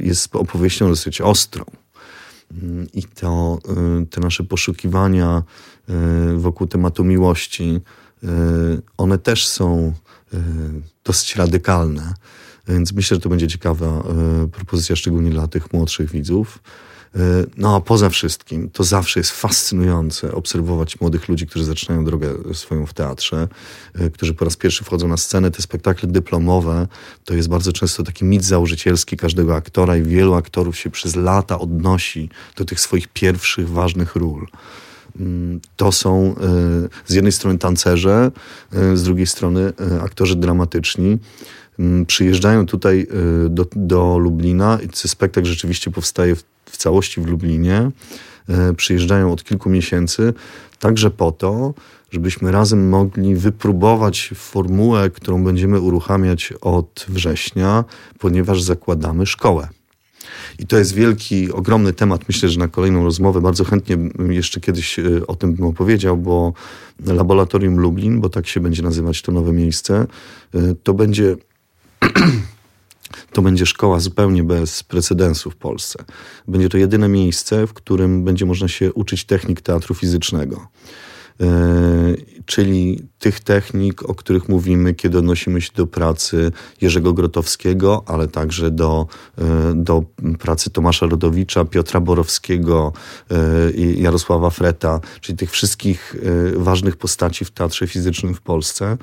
jest 0.00 0.36
opowieścią 0.36 0.88
dosyć 0.88 1.20
ostrą. 1.20 1.64
I 2.94 3.02
to, 3.02 3.58
te 4.10 4.20
nasze 4.20 4.44
poszukiwania 4.44 5.42
wokół 6.36 6.66
tematu 6.66 7.04
miłości, 7.04 7.80
one 8.96 9.18
też 9.18 9.48
są 9.48 9.92
dosyć 11.04 11.36
radykalne. 11.36 12.14
Więc 12.68 12.92
myślę, 12.92 13.14
że 13.14 13.20
to 13.20 13.28
będzie 13.28 13.48
ciekawa 13.48 13.86
e, 13.86 14.02
propozycja, 14.48 14.96
szczególnie 14.96 15.30
dla 15.30 15.48
tych 15.48 15.72
młodszych 15.72 16.10
widzów. 16.10 16.58
E, 17.14 17.18
no 17.56 17.76
a 17.76 17.80
poza 17.80 18.10
wszystkim, 18.10 18.70
to 18.70 18.84
zawsze 18.84 19.20
jest 19.20 19.30
fascynujące 19.30 20.32
obserwować 20.32 21.00
młodych 21.00 21.28
ludzi, 21.28 21.46
którzy 21.46 21.64
zaczynają 21.64 22.04
drogę 22.04 22.34
swoją 22.52 22.86
w 22.86 22.94
teatrze, 22.94 23.48
e, 23.94 24.10
którzy 24.10 24.34
po 24.34 24.44
raz 24.44 24.56
pierwszy 24.56 24.84
wchodzą 24.84 25.08
na 25.08 25.16
scenę. 25.16 25.50
Te 25.50 25.62
spektakle 25.62 26.08
dyplomowe 26.08 26.88
to 27.24 27.34
jest 27.34 27.48
bardzo 27.48 27.72
często 27.72 28.02
taki 28.02 28.24
mit 28.24 28.44
założycielski 28.44 29.16
każdego 29.16 29.56
aktora 29.56 29.96
i 29.96 30.02
wielu 30.02 30.34
aktorów 30.34 30.78
się 30.78 30.90
przez 30.90 31.16
lata 31.16 31.58
odnosi 31.58 32.30
do 32.56 32.64
tych 32.64 32.80
swoich 32.80 33.08
pierwszych 33.08 33.70
ważnych 33.70 34.16
ról. 34.16 34.46
Mm, 35.20 35.60
to 35.76 35.92
są 35.92 36.34
z 37.06 37.14
jednej 37.14 37.32
strony 37.32 37.58
tancerze, 37.58 38.30
z 38.94 39.02
drugiej 39.02 39.26
strony 39.26 39.72
aktorzy 40.00 40.36
dramatyczni. 40.36 41.18
Mm, 41.78 42.06
przyjeżdżają 42.06 42.66
tutaj 42.66 43.06
y, 43.46 43.48
do, 43.48 43.66
do 43.76 44.18
Lublina 44.18 44.78
spektakl 44.92 45.46
rzeczywiście 45.46 45.90
powstaje 45.90 46.36
w, 46.36 46.44
w 46.64 46.76
całości 46.76 47.20
w 47.20 47.26
Lublinie. 47.26 47.90
Y, 48.70 48.74
przyjeżdżają 48.74 49.32
od 49.32 49.44
kilku 49.44 49.70
miesięcy, 49.70 50.34
także 50.78 51.10
po 51.10 51.32
to, 51.32 51.74
żebyśmy 52.10 52.52
razem 52.52 52.88
mogli 52.88 53.34
wypróbować 53.34 54.30
formułę, 54.34 55.10
którą 55.10 55.44
będziemy 55.44 55.80
uruchamiać 55.80 56.52
od 56.60 57.06
września, 57.08 57.84
ponieważ 58.18 58.62
zakładamy 58.62 59.26
szkołę. 59.26 59.68
I 60.58 60.66
to 60.66 60.78
jest 60.78 60.94
wielki, 60.94 61.52
ogromny 61.52 61.92
temat. 61.92 62.28
Myślę, 62.28 62.48
że 62.48 62.58
na 62.58 62.68
kolejną 62.68 63.04
rozmowę 63.04 63.40
bardzo 63.40 63.64
chętnie 63.64 63.98
jeszcze 64.28 64.60
kiedyś 64.60 64.98
y, 64.98 65.26
o 65.26 65.36
tym 65.36 65.54
bym 65.54 65.66
opowiedział, 65.66 66.16
bo 66.16 66.52
Laboratorium 67.06 67.78
Lublin, 67.78 68.20
bo 68.20 68.28
tak 68.28 68.46
się 68.46 68.60
będzie 68.60 68.82
nazywać 68.82 69.22
to 69.22 69.32
nowe 69.32 69.52
miejsce, 69.52 70.06
to 70.82 70.94
będzie 70.94 71.36
to 73.32 73.42
będzie 73.42 73.66
szkoła 73.66 74.00
zupełnie 74.00 74.44
bez 74.44 74.82
precedensu 74.82 75.50
w 75.50 75.56
Polsce. 75.56 76.04
Będzie 76.48 76.68
to 76.68 76.78
jedyne 76.78 77.08
miejsce, 77.08 77.66
w 77.66 77.72
którym 77.72 78.24
będzie 78.24 78.46
można 78.46 78.68
się 78.68 78.92
uczyć 78.92 79.24
technik 79.24 79.60
teatru 79.60 79.94
fizycznego. 79.94 80.68
Yy, 81.38 81.46
czyli 82.46 83.02
tych 83.26 83.40
technik, 83.40 84.02
o 84.02 84.14
których 84.14 84.48
mówimy, 84.48 84.94
kiedy 84.94 85.18
odnosimy 85.18 85.60
się 85.60 85.70
do 85.76 85.86
pracy 85.86 86.52
Jerzego 86.80 87.12
Grotowskiego, 87.12 88.02
ale 88.06 88.28
także 88.28 88.70
do, 88.70 89.06
do 89.74 90.04
pracy 90.38 90.70
Tomasza 90.70 91.06
Rodowicza, 91.06 91.64
Piotra 91.64 92.00
Borowskiego, 92.00 92.92
i 93.74 94.02
Jarosława 94.02 94.50
Freta, 94.50 95.00
czyli 95.20 95.38
tych 95.38 95.50
wszystkich 95.50 96.16
ważnych 96.56 96.96
postaci 96.96 97.44
w 97.44 97.50
teatrze 97.50 97.86
fizycznym 97.86 98.34
w 98.34 98.40
Polsce. 98.40 98.96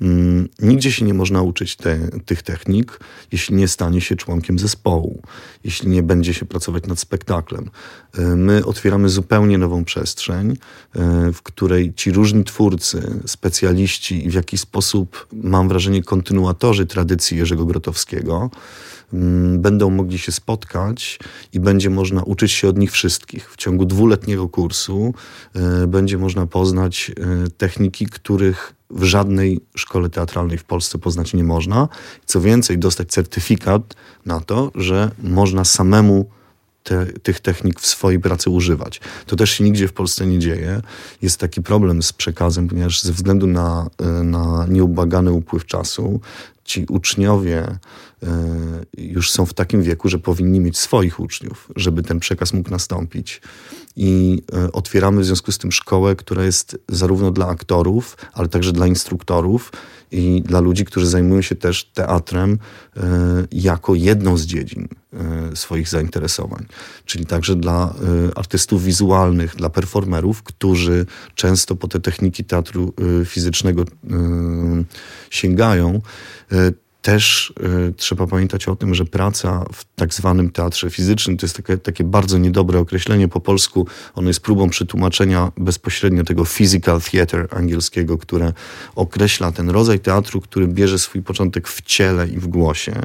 Mm, 0.00 0.48
nigdzie 0.58 0.92
się 0.92 1.04
nie 1.04 1.14
można 1.14 1.42
uczyć 1.42 1.76
te, 1.76 1.98
tych 2.24 2.42
technik, 2.42 3.00
jeśli 3.32 3.54
nie 3.56 3.68
stanie 3.68 4.00
się 4.00 4.16
członkiem 4.16 4.58
zespołu, 4.58 5.22
jeśli 5.64 5.88
nie 5.88 6.02
będzie 6.02 6.34
się 6.34 6.46
pracować 6.46 6.86
nad 6.86 6.98
spektaklem. 6.98 7.70
My 8.36 8.64
otwieramy 8.64 9.08
zupełnie 9.08 9.58
nową 9.58 9.84
przestrzeń, 9.84 10.56
w 11.32 11.42
której 11.42 11.94
ci 11.94 12.12
różni 12.12 12.44
twórcy, 12.44 13.20
specjaliści 13.26 13.69
i 14.10 14.30
w 14.30 14.34
jakiś 14.34 14.60
sposób, 14.60 15.26
mam 15.32 15.68
wrażenie, 15.68 16.02
kontynuatorzy 16.02 16.86
tradycji 16.86 17.38
Jerzego 17.38 17.66
Grotowskiego, 17.66 18.50
mm, 19.12 19.60
będą 19.60 19.90
mogli 19.90 20.18
się 20.18 20.32
spotkać 20.32 21.18
i 21.52 21.60
będzie 21.60 21.90
można 21.90 22.22
uczyć 22.22 22.52
się 22.52 22.68
od 22.68 22.78
nich 22.78 22.92
wszystkich. 22.92 23.52
W 23.52 23.56
ciągu 23.56 23.84
dwuletniego 23.84 24.48
kursu 24.48 25.14
y, 25.82 25.86
będzie 25.86 26.18
można 26.18 26.46
poznać 26.46 27.10
y, 27.46 27.50
techniki, 27.50 28.06
których 28.06 28.74
w 28.90 29.04
żadnej 29.04 29.60
szkole 29.76 30.10
teatralnej 30.10 30.58
w 30.58 30.64
Polsce 30.64 30.98
poznać 30.98 31.34
nie 31.34 31.44
można. 31.44 31.88
Co 32.26 32.40
więcej, 32.40 32.78
dostać 32.78 33.08
certyfikat 33.08 33.94
na 34.26 34.40
to, 34.40 34.72
że 34.74 35.10
można 35.22 35.64
samemu 35.64 36.30
te, 36.82 37.06
tych 37.06 37.40
technik 37.40 37.80
w 37.80 37.86
swojej 37.86 38.20
pracy 38.20 38.50
używać. 38.50 39.00
To 39.26 39.36
też 39.36 39.50
się 39.50 39.64
nigdzie 39.64 39.88
w 39.88 39.92
Polsce 39.92 40.26
nie 40.26 40.38
dzieje. 40.38 40.80
Jest 41.22 41.40
taki 41.40 41.62
problem 41.62 42.02
z 42.02 42.12
przekazem, 42.12 42.68
ponieważ 42.68 43.02
ze 43.02 43.12
względu 43.12 43.46
na, 43.46 43.90
na 44.24 44.66
nieubagany 44.68 45.32
upływ 45.32 45.66
czasu, 45.66 46.20
ci 46.70 46.86
uczniowie 46.88 47.58
e, 47.62 47.78
już 48.98 49.30
są 49.30 49.46
w 49.46 49.54
takim 49.54 49.82
wieku, 49.82 50.08
że 50.08 50.18
powinni 50.18 50.60
mieć 50.60 50.78
swoich 50.78 51.20
uczniów, 51.20 51.68
żeby 51.76 52.02
ten 52.02 52.20
przekaz 52.20 52.52
mógł 52.52 52.70
nastąpić. 52.70 53.40
I 53.96 54.42
e, 54.52 54.72
otwieramy 54.72 55.20
w 55.20 55.24
związku 55.24 55.52
z 55.52 55.58
tym 55.58 55.72
szkołę, 55.72 56.16
która 56.16 56.44
jest 56.44 56.78
zarówno 56.88 57.30
dla 57.30 57.46
aktorów, 57.46 58.16
ale 58.32 58.48
także 58.48 58.72
dla 58.72 58.86
instruktorów 58.86 59.72
i 60.10 60.42
dla 60.46 60.60
ludzi, 60.60 60.84
którzy 60.84 61.06
zajmują 61.06 61.42
się 61.42 61.54
też 61.54 61.84
teatrem 61.84 62.58
e, 62.96 63.00
jako 63.52 63.94
jedną 63.94 64.36
z 64.36 64.46
dziedzin 64.46 64.88
swoich 65.54 65.88
zainteresowań. 65.88 66.66
Czyli 67.04 67.26
także 67.26 67.56
dla 67.56 67.94
artystów 68.36 68.84
wizualnych, 68.84 69.56
dla 69.56 69.70
performerów, 69.70 70.42
którzy 70.42 71.06
często 71.34 71.76
po 71.76 71.88
te 71.88 72.00
techniki 72.00 72.44
teatru 72.44 72.92
fizycznego 73.24 73.84
sięgają 75.30 76.00
też 77.02 77.52
y, 77.90 77.94
trzeba 77.96 78.26
pamiętać 78.26 78.68
o 78.68 78.76
tym, 78.76 78.94
że 78.94 79.04
praca 79.04 79.64
w 79.72 79.84
tak 79.96 80.14
zwanym 80.14 80.50
teatrze 80.50 80.90
fizycznym 80.90 81.36
to 81.36 81.46
jest 81.46 81.56
takie, 81.56 81.78
takie 81.78 82.04
bardzo 82.04 82.38
niedobre 82.38 82.78
określenie 82.78 83.28
po 83.28 83.40
polsku. 83.40 83.86
Ono 84.14 84.28
jest 84.28 84.40
próbą 84.40 84.70
przetłumaczenia 84.70 85.52
bezpośrednio 85.56 86.24
tego 86.24 86.44
physical 86.44 87.00
theater 87.00 87.48
angielskiego, 87.50 88.18
które 88.18 88.52
określa 88.94 89.52
ten 89.52 89.70
rodzaj 89.70 90.00
teatru, 90.00 90.40
który 90.40 90.68
bierze 90.68 90.98
swój 90.98 91.22
początek 91.22 91.68
w 91.68 91.82
ciele 91.82 92.28
i 92.28 92.38
w 92.38 92.46
głosie 92.46 93.00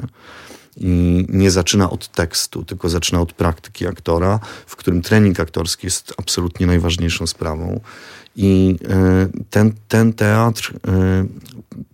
i 0.76 1.26
nie 1.28 1.50
zaczyna 1.50 1.90
od 1.90 2.08
tekstu, 2.08 2.64
tylko 2.64 2.88
zaczyna 2.88 3.20
od 3.20 3.32
praktyki 3.32 3.86
aktora, 3.86 4.40
w 4.66 4.76
którym 4.76 5.02
trening 5.02 5.40
aktorski 5.40 5.86
jest 5.86 6.14
absolutnie 6.16 6.66
najważniejszą 6.66 7.26
sprawą. 7.26 7.80
I 8.36 8.76
e, 8.88 9.28
ten, 9.50 9.72
ten 9.88 10.12
teatr 10.12 10.74
e, 10.88 11.26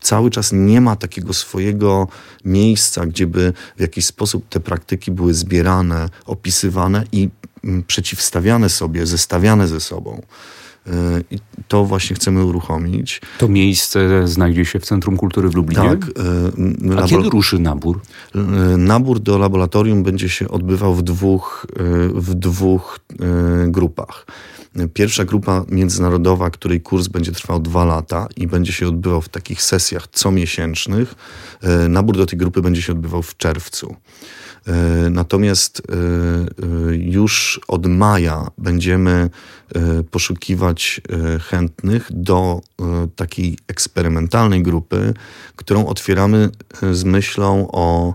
cały 0.00 0.30
czas 0.30 0.52
nie 0.52 0.80
ma 0.80 0.96
takiego 0.96 1.32
swojego 1.32 2.08
miejsca, 2.44 3.06
gdzie 3.06 3.26
by 3.26 3.52
w 3.76 3.80
jakiś 3.80 4.06
sposób 4.06 4.48
te 4.48 4.60
praktyki 4.60 5.10
były 5.10 5.34
zbierane, 5.34 6.08
opisywane 6.26 7.04
i 7.12 7.28
mm, 7.64 7.82
przeciwstawiane 7.82 8.68
sobie, 8.68 9.06
zestawiane 9.06 9.68
ze 9.68 9.80
sobą. 9.80 10.22
E, 10.86 10.90
I 11.30 11.38
to 11.68 11.84
właśnie 11.84 12.16
chcemy 12.16 12.44
uruchomić. 12.44 13.20
To 13.38 13.48
miejsce 13.48 14.28
znajdzie 14.28 14.64
się 14.64 14.80
w 14.80 14.84
Centrum 14.84 15.16
Kultury 15.16 15.48
w 15.48 15.54
Lublinie? 15.54 15.88
Tak. 15.88 16.06
A 16.98 17.06
kiedy 17.06 17.30
ruszy 17.30 17.58
nabór? 17.58 18.00
Nabór 18.78 19.20
do 19.20 19.38
laboratorium 19.38 20.02
będzie 20.02 20.28
się 20.28 20.48
odbywał 20.48 20.94
w 20.94 21.02
dwóch, 21.02 21.66
w 22.14 22.34
dwóch 22.34 23.00
grupach. 23.66 24.26
Pierwsza 24.94 25.24
grupa 25.24 25.64
międzynarodowa, 25.68 26.50
której 26.50 26.80
kurs 26.80 27.08
będzie 27.08 27.32
trwał 27.32 27.60
dwa 27.60 27.84
lata 27.84 28.28
i 28.36 28.46
będzie 28.46 28.72
się 28.72 28.88
odbywał 28.88 29.20
w 29.20 29.28
takich 29.28 29.62
sesjach 29.62 30.08
comiesięcznych. 30.08 31.14
E, 31.62 31.88
nabór 31.88 32.16
do 32.16 32.26
tej 32.26 32.38
grupy 32.38 32.62
będzie 32.62 32.82
się 32.82 32.92
odbywał 32.92 33.22
w 33.22 33.36
czerwcu. 33.36 33.96
E, 34.66 34.72
natomiast 35.10 35.82
e, 35.88 36.96
już 36.96 37.60
od 37.68 37.86
maja 37.86 38.46
będziemy 38.58 39.30
poszukiwać 40.10 41.00
chętnych 41.40 42.08
do 42.10 42.60
takiej 43.16 43.58
eksperymentalnej 43.68 44.62
grupy, 44.62 45.14
którą 45.56 45.86
otwieramy 45.86 46.50
z 46.92 47.04
myślą 47.04 47.68
o 47.72 48.14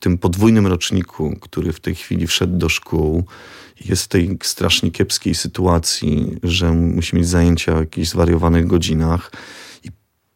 tym 0.00 0.18
podwójnym 0.18 0.66
roczniku, 0.66 1.36
który 1.40 1.72
w 1.72 1.80
tej 1.80 1.94
chwili 1.94 2.26
wszedł 2.26 2.58
do 2.58 2.68
szkół 2.68 3.24
jest 3.84 4.04
w 4.04 4.08
tej 4.08 4.38
strasznie 4.42 4.90
kiepskiej 4.90 5.34
sytuacji, 5.34 6.36
że 6.42 6.72
musi 6.72 7.16
mieć 7.16 7.28
zajęcia 7.28 7.74
o 7.74 7.80
jakichś 7.80 8.08
zwariowanych 8.08 8.66
godzinach. 8.66 9.32
I 9.84 9.88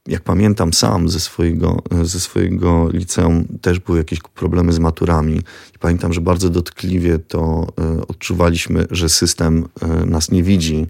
jak 0.07 0.23
pamiętam 0.23 0.73
sam 0.73 1.09
ze 1.09 1.21
swojego, 1.21 1.83
ze 2.03 2.21
swojego 2.21 2.89
liceum, 2.93 3.45
też 3.61 3.79
były 3.79 3.99
jakieś 3.99 4.19
problemy 4.35 4.73
z 4.73 4.79
maturami. 4.79 5.39
I 5.75 5.79
pamiętam, 5.81 6.13
że 6.13 6.21
bardzo 6.21 6.51
dotkliwie 6.51 7.19
to 7.19 7.67
e, 7.79 8.07
odczuwaliśmy, 8.07 8.87
że 8.91 9.09
system 9.09 9.69
e, 9.81 9.87
nas 10.07 10.31
nie 10.31 10.43
widzi, 10.43 10.87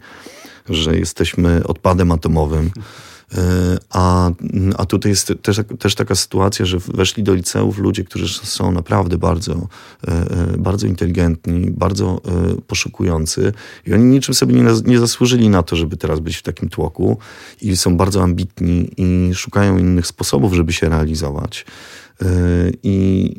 że 0.69 0.99
jesteśmy 0.99 1.67
odpadem 1.67 2.13
atomowym. 2.13 2.71
E, 3.35 3.79
a, 3.91 4.31
a 4.77 4.87
tutaj 4.87 5.11
jest 5.11 5.33
też, 5.43 5.61
też 5.79 5.95
taka 5.95 6.15
sytuacja, 6.15 6.67
że 6.67 6.79
weszli 6.79 7.23
do 7.23 7.35
liceów 7.35 7.79
ludzie, 7.79 8.05
którzy 8.05 8.29
są 8.29 8.73
naprawdę 8.73 9.19
bardzo, 9.19 9.69
e, 10.09 10.11
e, 10.11 10.57
bardzo 10.59 10.87
inteligentni, 10.87 11.71
bardzo 11.71 12.21
poszukujący 12.67 13.53
i 13.87 13.95
oni 13.95 14.05
niczym 14.05 14.35
sobie 14.35 14.55
nie, 14.55 14.65
nie 14.85 14.99
zasłużyli 14.99 15.49
na 15.49 15.63
to, 15.63 15.77
żeby 15.77 15.97
teraz 15.97 16.21
być 16.21 16.37
w 16.37 16.43
takim 16.43 16.69
tłoku 16.69 17.19
i 17.63 17.77
są 17.77 17.97
bardzo 17.97 18.23
ambitni 18.23 18.91
i 18.97 19.35
szukają 19.35 19.79
innych 19.79 20.07
sposobów, 20.07 20.55
żeby 20.55 20.73
się 20.73 20.89
realizować. 20.89 21.67
I 22.83 23.35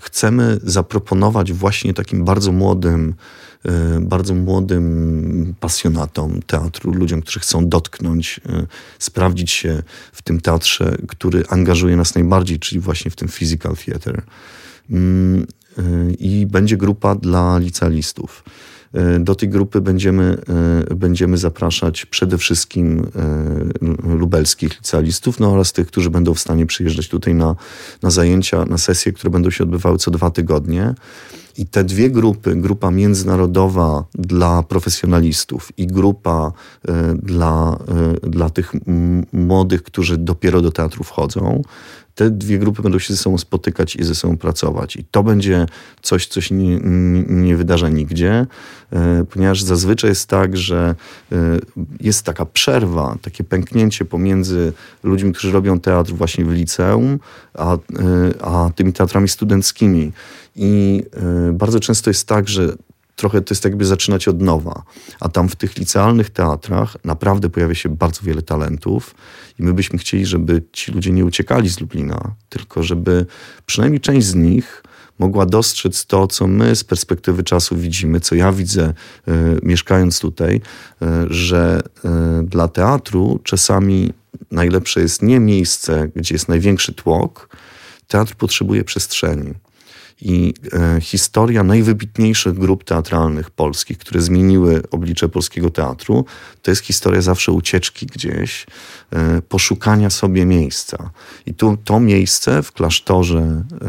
chcemy 0.00 0.60
zaproponować 0.62 1.52
właśnie 1.52 1.94
takim 1.94 2.24
bardzo 2.24 2.52
młodym, 2.52 3.14
bardzo 4.00 4.34
młodym 4.34 5.54
pasjonatom 5.60 6.42
teatru, 6.42 6.92
ludziom, 6.92 7.22
którzy 7.22 7.40
chcą 7.40 7.68
dotknąć, 7.68 8.40
e, 8.48 8.66
sprawdzić 8.98 9.50
się 9.50 9.82
w 10.12 10.22
tym 10.22 10.40
teatrze, 10.40 10.96
który 11.08 11.44
angażuje 11.48 11.96
nas 11.96 12.14
najbardziej, 12.14 12.58
czyli 12.58 12.80
właśnie 12.80 13.10
w 13.10 13.16
tym 13.16 13.28
physical 13.28 13.76
theater. 13.76 14.22
Mm, 14.90 15.46
e, 15.78 15.82
I 16.18 16.46
będzie 16.46 16.76
grupa 16.76 17.14
dla 17.14 17.58
licealistów. 17.58 18.44
Do 19.20 19.34
tej 19.34 19.48
grupy 19.48 19.80
będziemy, 19.80 20.38
będziemy 20.96 21.36
zapraszać 21.36 22.06
przede 22.06 22.38
wszystkim 22.38 23.06
lubelskich 24.04 24.76
licealistów, 24.76 25.40
no 25.40 25.52
oraz 25.52 25.72
tych, 25.72 25.86
którzy 25.86 26.10
będą 26.10 26.34
w 26.34 26.40
stanie 26.40 26.66
przyjeżdżać 26.66 27.08
tutaj 27.08 27.34
na, 27.34 27.56
na 28.02 28.10
zajęcia, 28.10 28.64
na 28.64 28.78
sesje, 28.78 29.12
które 29.12 29.30
będą 29.30 29.50
się 29.50 29.64
odbywały 29.64 29.98
co 29.98 30.10
dwa 30.10 30.30
tygodnie. 30.30 30.94
I 31.60 31.66
te 31.66 31.84
dwie 31.84 32.10
grupy, 32.10 32.56
grupa 32.56 32.90
międzynarodowa 32.90 34.04
dla 34.14 34.62
profesjonalistów 34.62 35.72
i 35.76 35.86
grupa 35.86 36.52
y, 36.88 36.92
dla, 37.22 37.78
y, 38.24 38.30
dla 38.30 38.50
tych 38.50 38.72
młodych, 39.32 39.82
którzy 39.82 40.18
dopiero 40.18 40.60
do 40.60 40.72
teatru 40.72 41.04
wchodzą, 41.04 41.62
te 42.14 42.30
dwie 42.30 42.58
grupy 42.58 42.82
będą 42.82 42.98
się 42.98 43.14
ze 43.14 43.22
sobą 43.22 43.38
spotykać 43.38 43.96
i 43.96 44.04
ze 44.04 44.14
sobą 44.14 44.36
pracować. 44.36 44.96
I 44.96 45.04
to 45.04 45.22
będzie 45.22 45.66
coś, 46.02 46.26
co 46.26 46.40
się 46.40 46.54
nie, 46.54 46.78
nie 47.28 47.56
wydarza 47.56 47.88
nigdzie, 47.88 48.46
y, 48.92 48.96
ponieważ 49.24 49.62
zazwyczaj 49.62 50.10
jest 50.10 50.28
tak, 50.28 50.56
że 50.56 50.94
jest 52.00 52.22
taka 52.22 52.46
przerwa, 52.46 53.16
takie 53.22 53.44
pęknięcie 53.44 54.04
pomiędzy 54.04 54.72
ludźmi, 55.02 55.32
którzy 55.32 55.52
robią 55.52 55.80
teatr 55.80 56.12
właśnie 56.12 56.44
w 56.44 56.52
liceum, 56.52 57.18
a, 57.54 57.78
a 58.40 58.70
tymi 58.74 58.92
teatrami 58.92 59.28
studenckimi. 59.28 60.12
I 60.56 61.02
bardzo 61.52 61.80
często 61.80 62.10
jest 62.10 62.28
tak, 62.28 62.48
że 62.48 62.76
trochę 63.20 63.40
to 63.40 63.54
jest 63.54 63.64
jakby 63.64 63.84
zaczynać 63.84 64.28
od 64.28 64.42
nowa. 64.42 64.82
A 65.20 65.28
tam 65.28 65.48
w 65.48 65.56
tych 65.56 65.76
licealnych 65.76 66.30
teatrach 66.30 66.96
naprawdę 67.04 67.50
pojawia 67.50 67.74
się 67.74 67.88
bardzo 67.88 68.22
wiele 68.22 68.42
talentów 68.42 69.14
i 69.58 69.62
my 69.62 69.72
byśmy 69.72 69.98
chcieli, 69.98 70.26
żeby 70.26 70.62
ci 70.72 70.92
ludzie 70.92 71.10
nie 71.12 71.24
uciekali 71.24 71.68
z 71.68 71.80
Lublina, 71.80 72.34
tylko 72.48 72.82
żeby 72.82 73.26
przynajmniej 73.66 74.00
część 74.00 74.26
z 74.26 74.34
nich 74.34 74.82
mogła 75.18 75.46
dostrzec 75.46 76.06
to, 76.06 76.26
co 76.26 76.46
my 76.46 76.76
z 76.76 76.84
perspektywy 76.84 77.42
czasu 77.42 77.76
widzimy, 77.76 78.20
co 78.20 78.34
ja 78.34 78.52
widzę 78.52 78.94
y, 79.28 79.32
mieszkając 79.62 80.20
tutaj, 80.20 80.56
y, 80.56 81.06
że 81.30 81.80
y, 81.80 82.08
dla 82.42 82.68
teatru 82.68 83.40
czasami 83.44 84.12
najlepsze 84.50 85.00
jest 85.00 85.22
nie 85.22 85.40
miejsce, 85.40 86.08
gdzie 86.16 86.34
jest 86.34 86.48
największy 86.48 86.94
tłok. 86.94 87.56
Teatr 88.08 88.34
potrzebuje 88.34 88.84
przestrzeni. 88.84 89.54
I 90.22 90.54
e, 90.72 91.00
historia 91.00 91.62
najwybitniejszych 91.62 92.54
grup 92.54 92.84
teatralnych 92.84 93.50
polskich, 93.50 93.98
które 93.98 94.20
zmieniły 94.20 94.82
oblicze 94.90 95.28
polskiego 95.28 95.70
teatru, 95.70 96.24
to 96.62 96.70
jest 96.70 96.82
historia 96.82 97.20
zawsze 97.20 97.52
ucieczki 97.52 98.06
gdzieś, 98.06 98.66
e, 99.10 99.42
poszukania 99.42 100.10
sobie 100.10 100.46
miejsca. 100.46 101.10
I 101.46 101.54
tu 101.54 101.78
to 101.84 102.00
miejsce 102.00 102.62
w 102.62 102.72
klasztorze 102.72 103.38
e, 103.38 103.86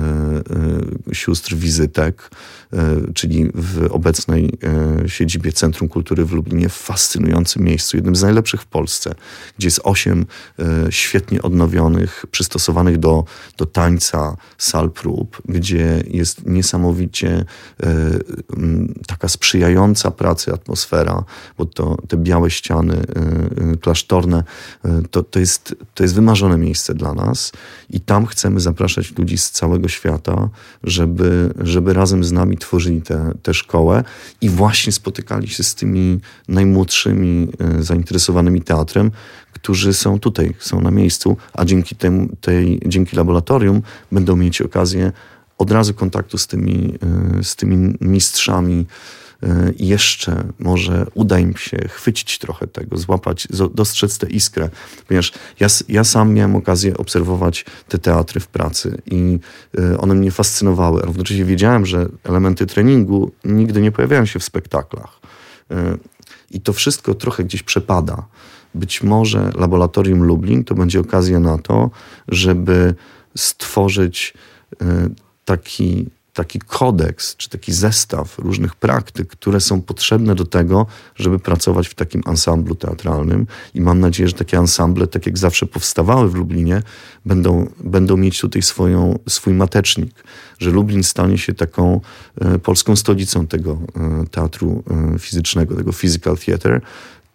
e, 1.12 1.15
sióstr 1.15 1.56
Wizytek, 1.56 2.30
e, 2.74 2.78
czyli 3.13 3.50
w 3.54 3.88
obecnej 3.91 4.52
e, 5.04 5.10
siedzibie 5.10 5.52
Centrum 5.52 5.89
Kultury 5.89 6.26
w 6.26 6.32
Lublinie, 6.32 6.70
w 6.70 6.74
fascynującym 6.74 7.63
miejscu, 7.63 7.98
jednym 7.98 8.15
z 8.15 8.22
najlepszych 8.22 8.62
w 8.62 8.65
Polsce, 8.65 9.15
gdzie 9.58 9.67
jest 9.67 9.82
osiem 9.84 10.26
świetnie 10.89 11.41
odnowionych, 11.41 12.26
przystosowanych 12.32 12.98
do, 12.98 13.24
do 13.58 13.65
tańca 13.65 14.38
sal 14.58 14.91
prób, 14.91 15.41
gdzie 15.46 16.04
jest 16.08 16.21
niesamowicie 16.46 17.46
taka 19.08 19.28
sprzyjająca 19.28 20.12
pracy 20.12 20.54
atmosfera, 20.54 21.24
bo 21.58 21.66
to 21.66 21.98
te 22.08 22.18
białe 22.18 22.52
ściany 22.52 22.94
y, 22.94 23.74
y, 23.74 23.78
klasztorne, 23.78 24.44
to, 25.12 25.24
to, 25.24 25.40
jest, 25.40 25.76
to 25.94 26.04
jest 26.04 26.16
wymarzone 26.16 26.58
miejsce 26.58 26.94
dla 26.94 27.14
nas 27.14 27.52
i 27.90 28.00
tam 28.00 28.26
chcemy 28.26 28.60
zapraszać 28.60 29.18
ludzi 29.18 29.38
z 29.38 29.52
całego 29.52 29.88
świata, 29.88 30.50
żeby, 30.84 31.54
żeby 31.60 31.94
razem 31.94 32.24
z 32.24 32.32
nami 32.32 32.58
tworzyli 32.58 33.02
tę 33.44 33.54
szkołę 33.54 34.04
i 34.42 34.50
właśnie 34.50 34.92
spotykali 34.92 35.48
się 35.48 35.64
z 35.64 35.76
tymi 35.76 36.20
najmłodszymi 36.48 37.48
zainteresowanymi 37.80 38.62
teatrem, 38.62 39.12
którzy 39.54 39.94
są 39.94 40.20
tutaj, 40.20 40.54
są 40.60 40.82
na 40.82 40.92
miejscu, 40.92 41.38
a 41.54 41.66
dzięki, 41.66 41.96
temu, 41.96 42.30
tej, 42.42 42.80
dzięki 42.86 43.16
laboratorium 43.16 43.82
będą 44.12 44.36
mieć 44.36 44.62
okazję 44.62 45.12
od 45.62 45.71
razu 45.71 45.93
kontaktu 45.93 46.38
z 46.38 46.47
tymi, 46.47 46.93
z 47.43 47.56
tymi 47.56 47.95
mistrzami 48.02 48.86
i 49.78 49.88
jeszcze 49.88 50.43
może 50.60 51.06
uda 51.13 51.39
im 51.39 51.58
się 51.58 51.78
chwycić 51.88 52.39
trochę 52.39 52.67
tego, 52.67 52.97
złapać, 52.97 53.47
dostrzec 53.74 54.17
tę 54.17 54.28
iskrę, 54.28 54.69
ponieważ 55.08 55.34
ja, 55.60 55.67
ja 55.89 56.04
sam 56.04 56.34
miałem 56.34 56.56
okazję 56.56 56.97
obserwować 56.97 57.65
te 57.88 57.97
teatry 57.97 58.39
w 58.39 58.47
pracy 58.47 59.02
i 59.06 59.39
e, 59.78 59.97
one 59.97 60.15
mnie 60.15 60.32
fascynowały, 60.32 61.02
równocześnie 61.02 61.45
wiedziałem, 61.45 61.86
że 61.86 62.10
elementy 62.24 62.65
treningu 62.65 63.32
nigdy 63.45 63.82
nie 63.82 63.91
pojawiają 63.91 64.26
się 64.26 64.39
w 64.39 64.43
spektaklach. 64.43 65.19
E, 65.71 65.97
I 66.52 66.62
to 66.62 66.74
wszystko 66.74 67.13
trochę 67.13 67.43
gdzieś 67.43 67.63
przepada. 67.63 68.26
Być 68.76 69.04
może 69.04 69.52
Laboratorium 69.56 70.24
Lublin 70.24 70.63
to 70.63 70.76
będzie 70.76 71.00
okazja 71.00 71.39
na 71.39 71.58
to, 71.58 71.89
żeby 72.28 72.95
stworzyć 73.36 74.34
e, 74.82 75.10
taki 75.52 76.06
taki 76.34 76.60
kodeks, 76.60 77.36
czy 77.36 77.50
taki 77.50 77.74
zestaw 77.74 78.40
różnych 78.40 78.76
praktyk, 78.76 79.28
które 79.28 79.62
są 79.62 79.82
potrzebne 79.82 80.36
do 80.36 80.46
tego, 80.46 80.86
żeby 81.16 81.40
pracować 81.40 81.88
w 81.88 81.96
takim 81.96 82.22
ansamblu 82.26 82.76
teatralnym. 82.76 83.48
I 83.74 83.82
mam 83.82 84.00
nadzieję, 84.00 84.28
że 84.30 84.34
takie 84.34 84.58
ansamble, 84.58 85.08
tak 85.08 85.26
jak 85.26 85.38
zawsze 85.38 85.66
powstawały 85.66 86.30
w 86.30 86.36
Lublinie, 86.36 86.82
będą, 87.26 87.70
będą 87.84 88.18
mieć 88.18 88.40
tutaj 88.40 88.62
swoją, 88.62 89.20
swój 89.30 89.54
matecznik, 89.54 90.24
że 90.60 90.70
Lublin 90.70 91.04
stanie 91.04 91.38
się 91.38 91.54
taką 91.54 92.02
e, 92.42 92.60
polską 92.60 92.96
stolicą 92.96 93.48
tego 93.48 93.72
e, 93.96 94.26
teatru 94.28 94.84
e, 95.16 95.20
fizycznego, 95.20 95.76
tego 95.76 95.92
physical 95.92 96.38
theater. 96.38 96.82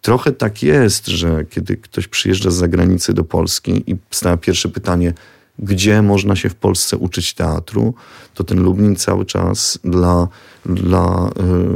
Trochę 0.01 0.31
tak 0.31 0.63
jest, 0.63 1.07
że 1.07 1.45
kiedy 1.45 1.77
ktoś 1.77 2.07
przyjeżdża 2.07 2.51
z 2.51 2.55
zagranicy 2.55 3.13
do 3.13 3.23
Polski 3.23 3.91
i 3.91 3.95
stawia 4.11 4.37
pierwsze 4.37 4.69
pytanie, 4.69 5.13
gdzie 5.59 6.01
można 6.01 6.35
się 6.35 6.49
w 6.49 6.55
Polsce 6.55 6.97
uczyć 6.97 7.33
teatru, 7.33 7.93
to 8.33 8.43
ten 8.43 8.63
Lublin 8.63 8.95
cały 8.95 9.25
czas 9.25 9.79
dla, 9.83 10.27
dla 10.65 11.29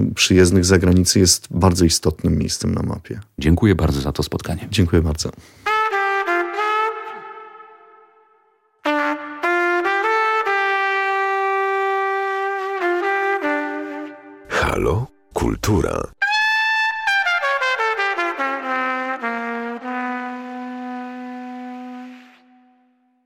y, 0.10 0.14
przyjezdnych 0.16 0.66
z 0.66 0.68
zagranicy 0.68 1.20
jest 1.20 1.48
bardzo 1.52 1.86
istotnym 1.86 2.38
miejscem 2.38 2.74
na 2.74 2.84
mapie. 2.84 3.20
Dziękuję 3.40 3.76
bardzo 3.76 4.02
za 4.02 4.12
to 4.12 4.24
spotkanie. 4.24 4.68
Dziękuję 4.72 5.02
bardzo. 5.02 5.32
Halo? 14.50 15.08
Kultura. 15.34 16.21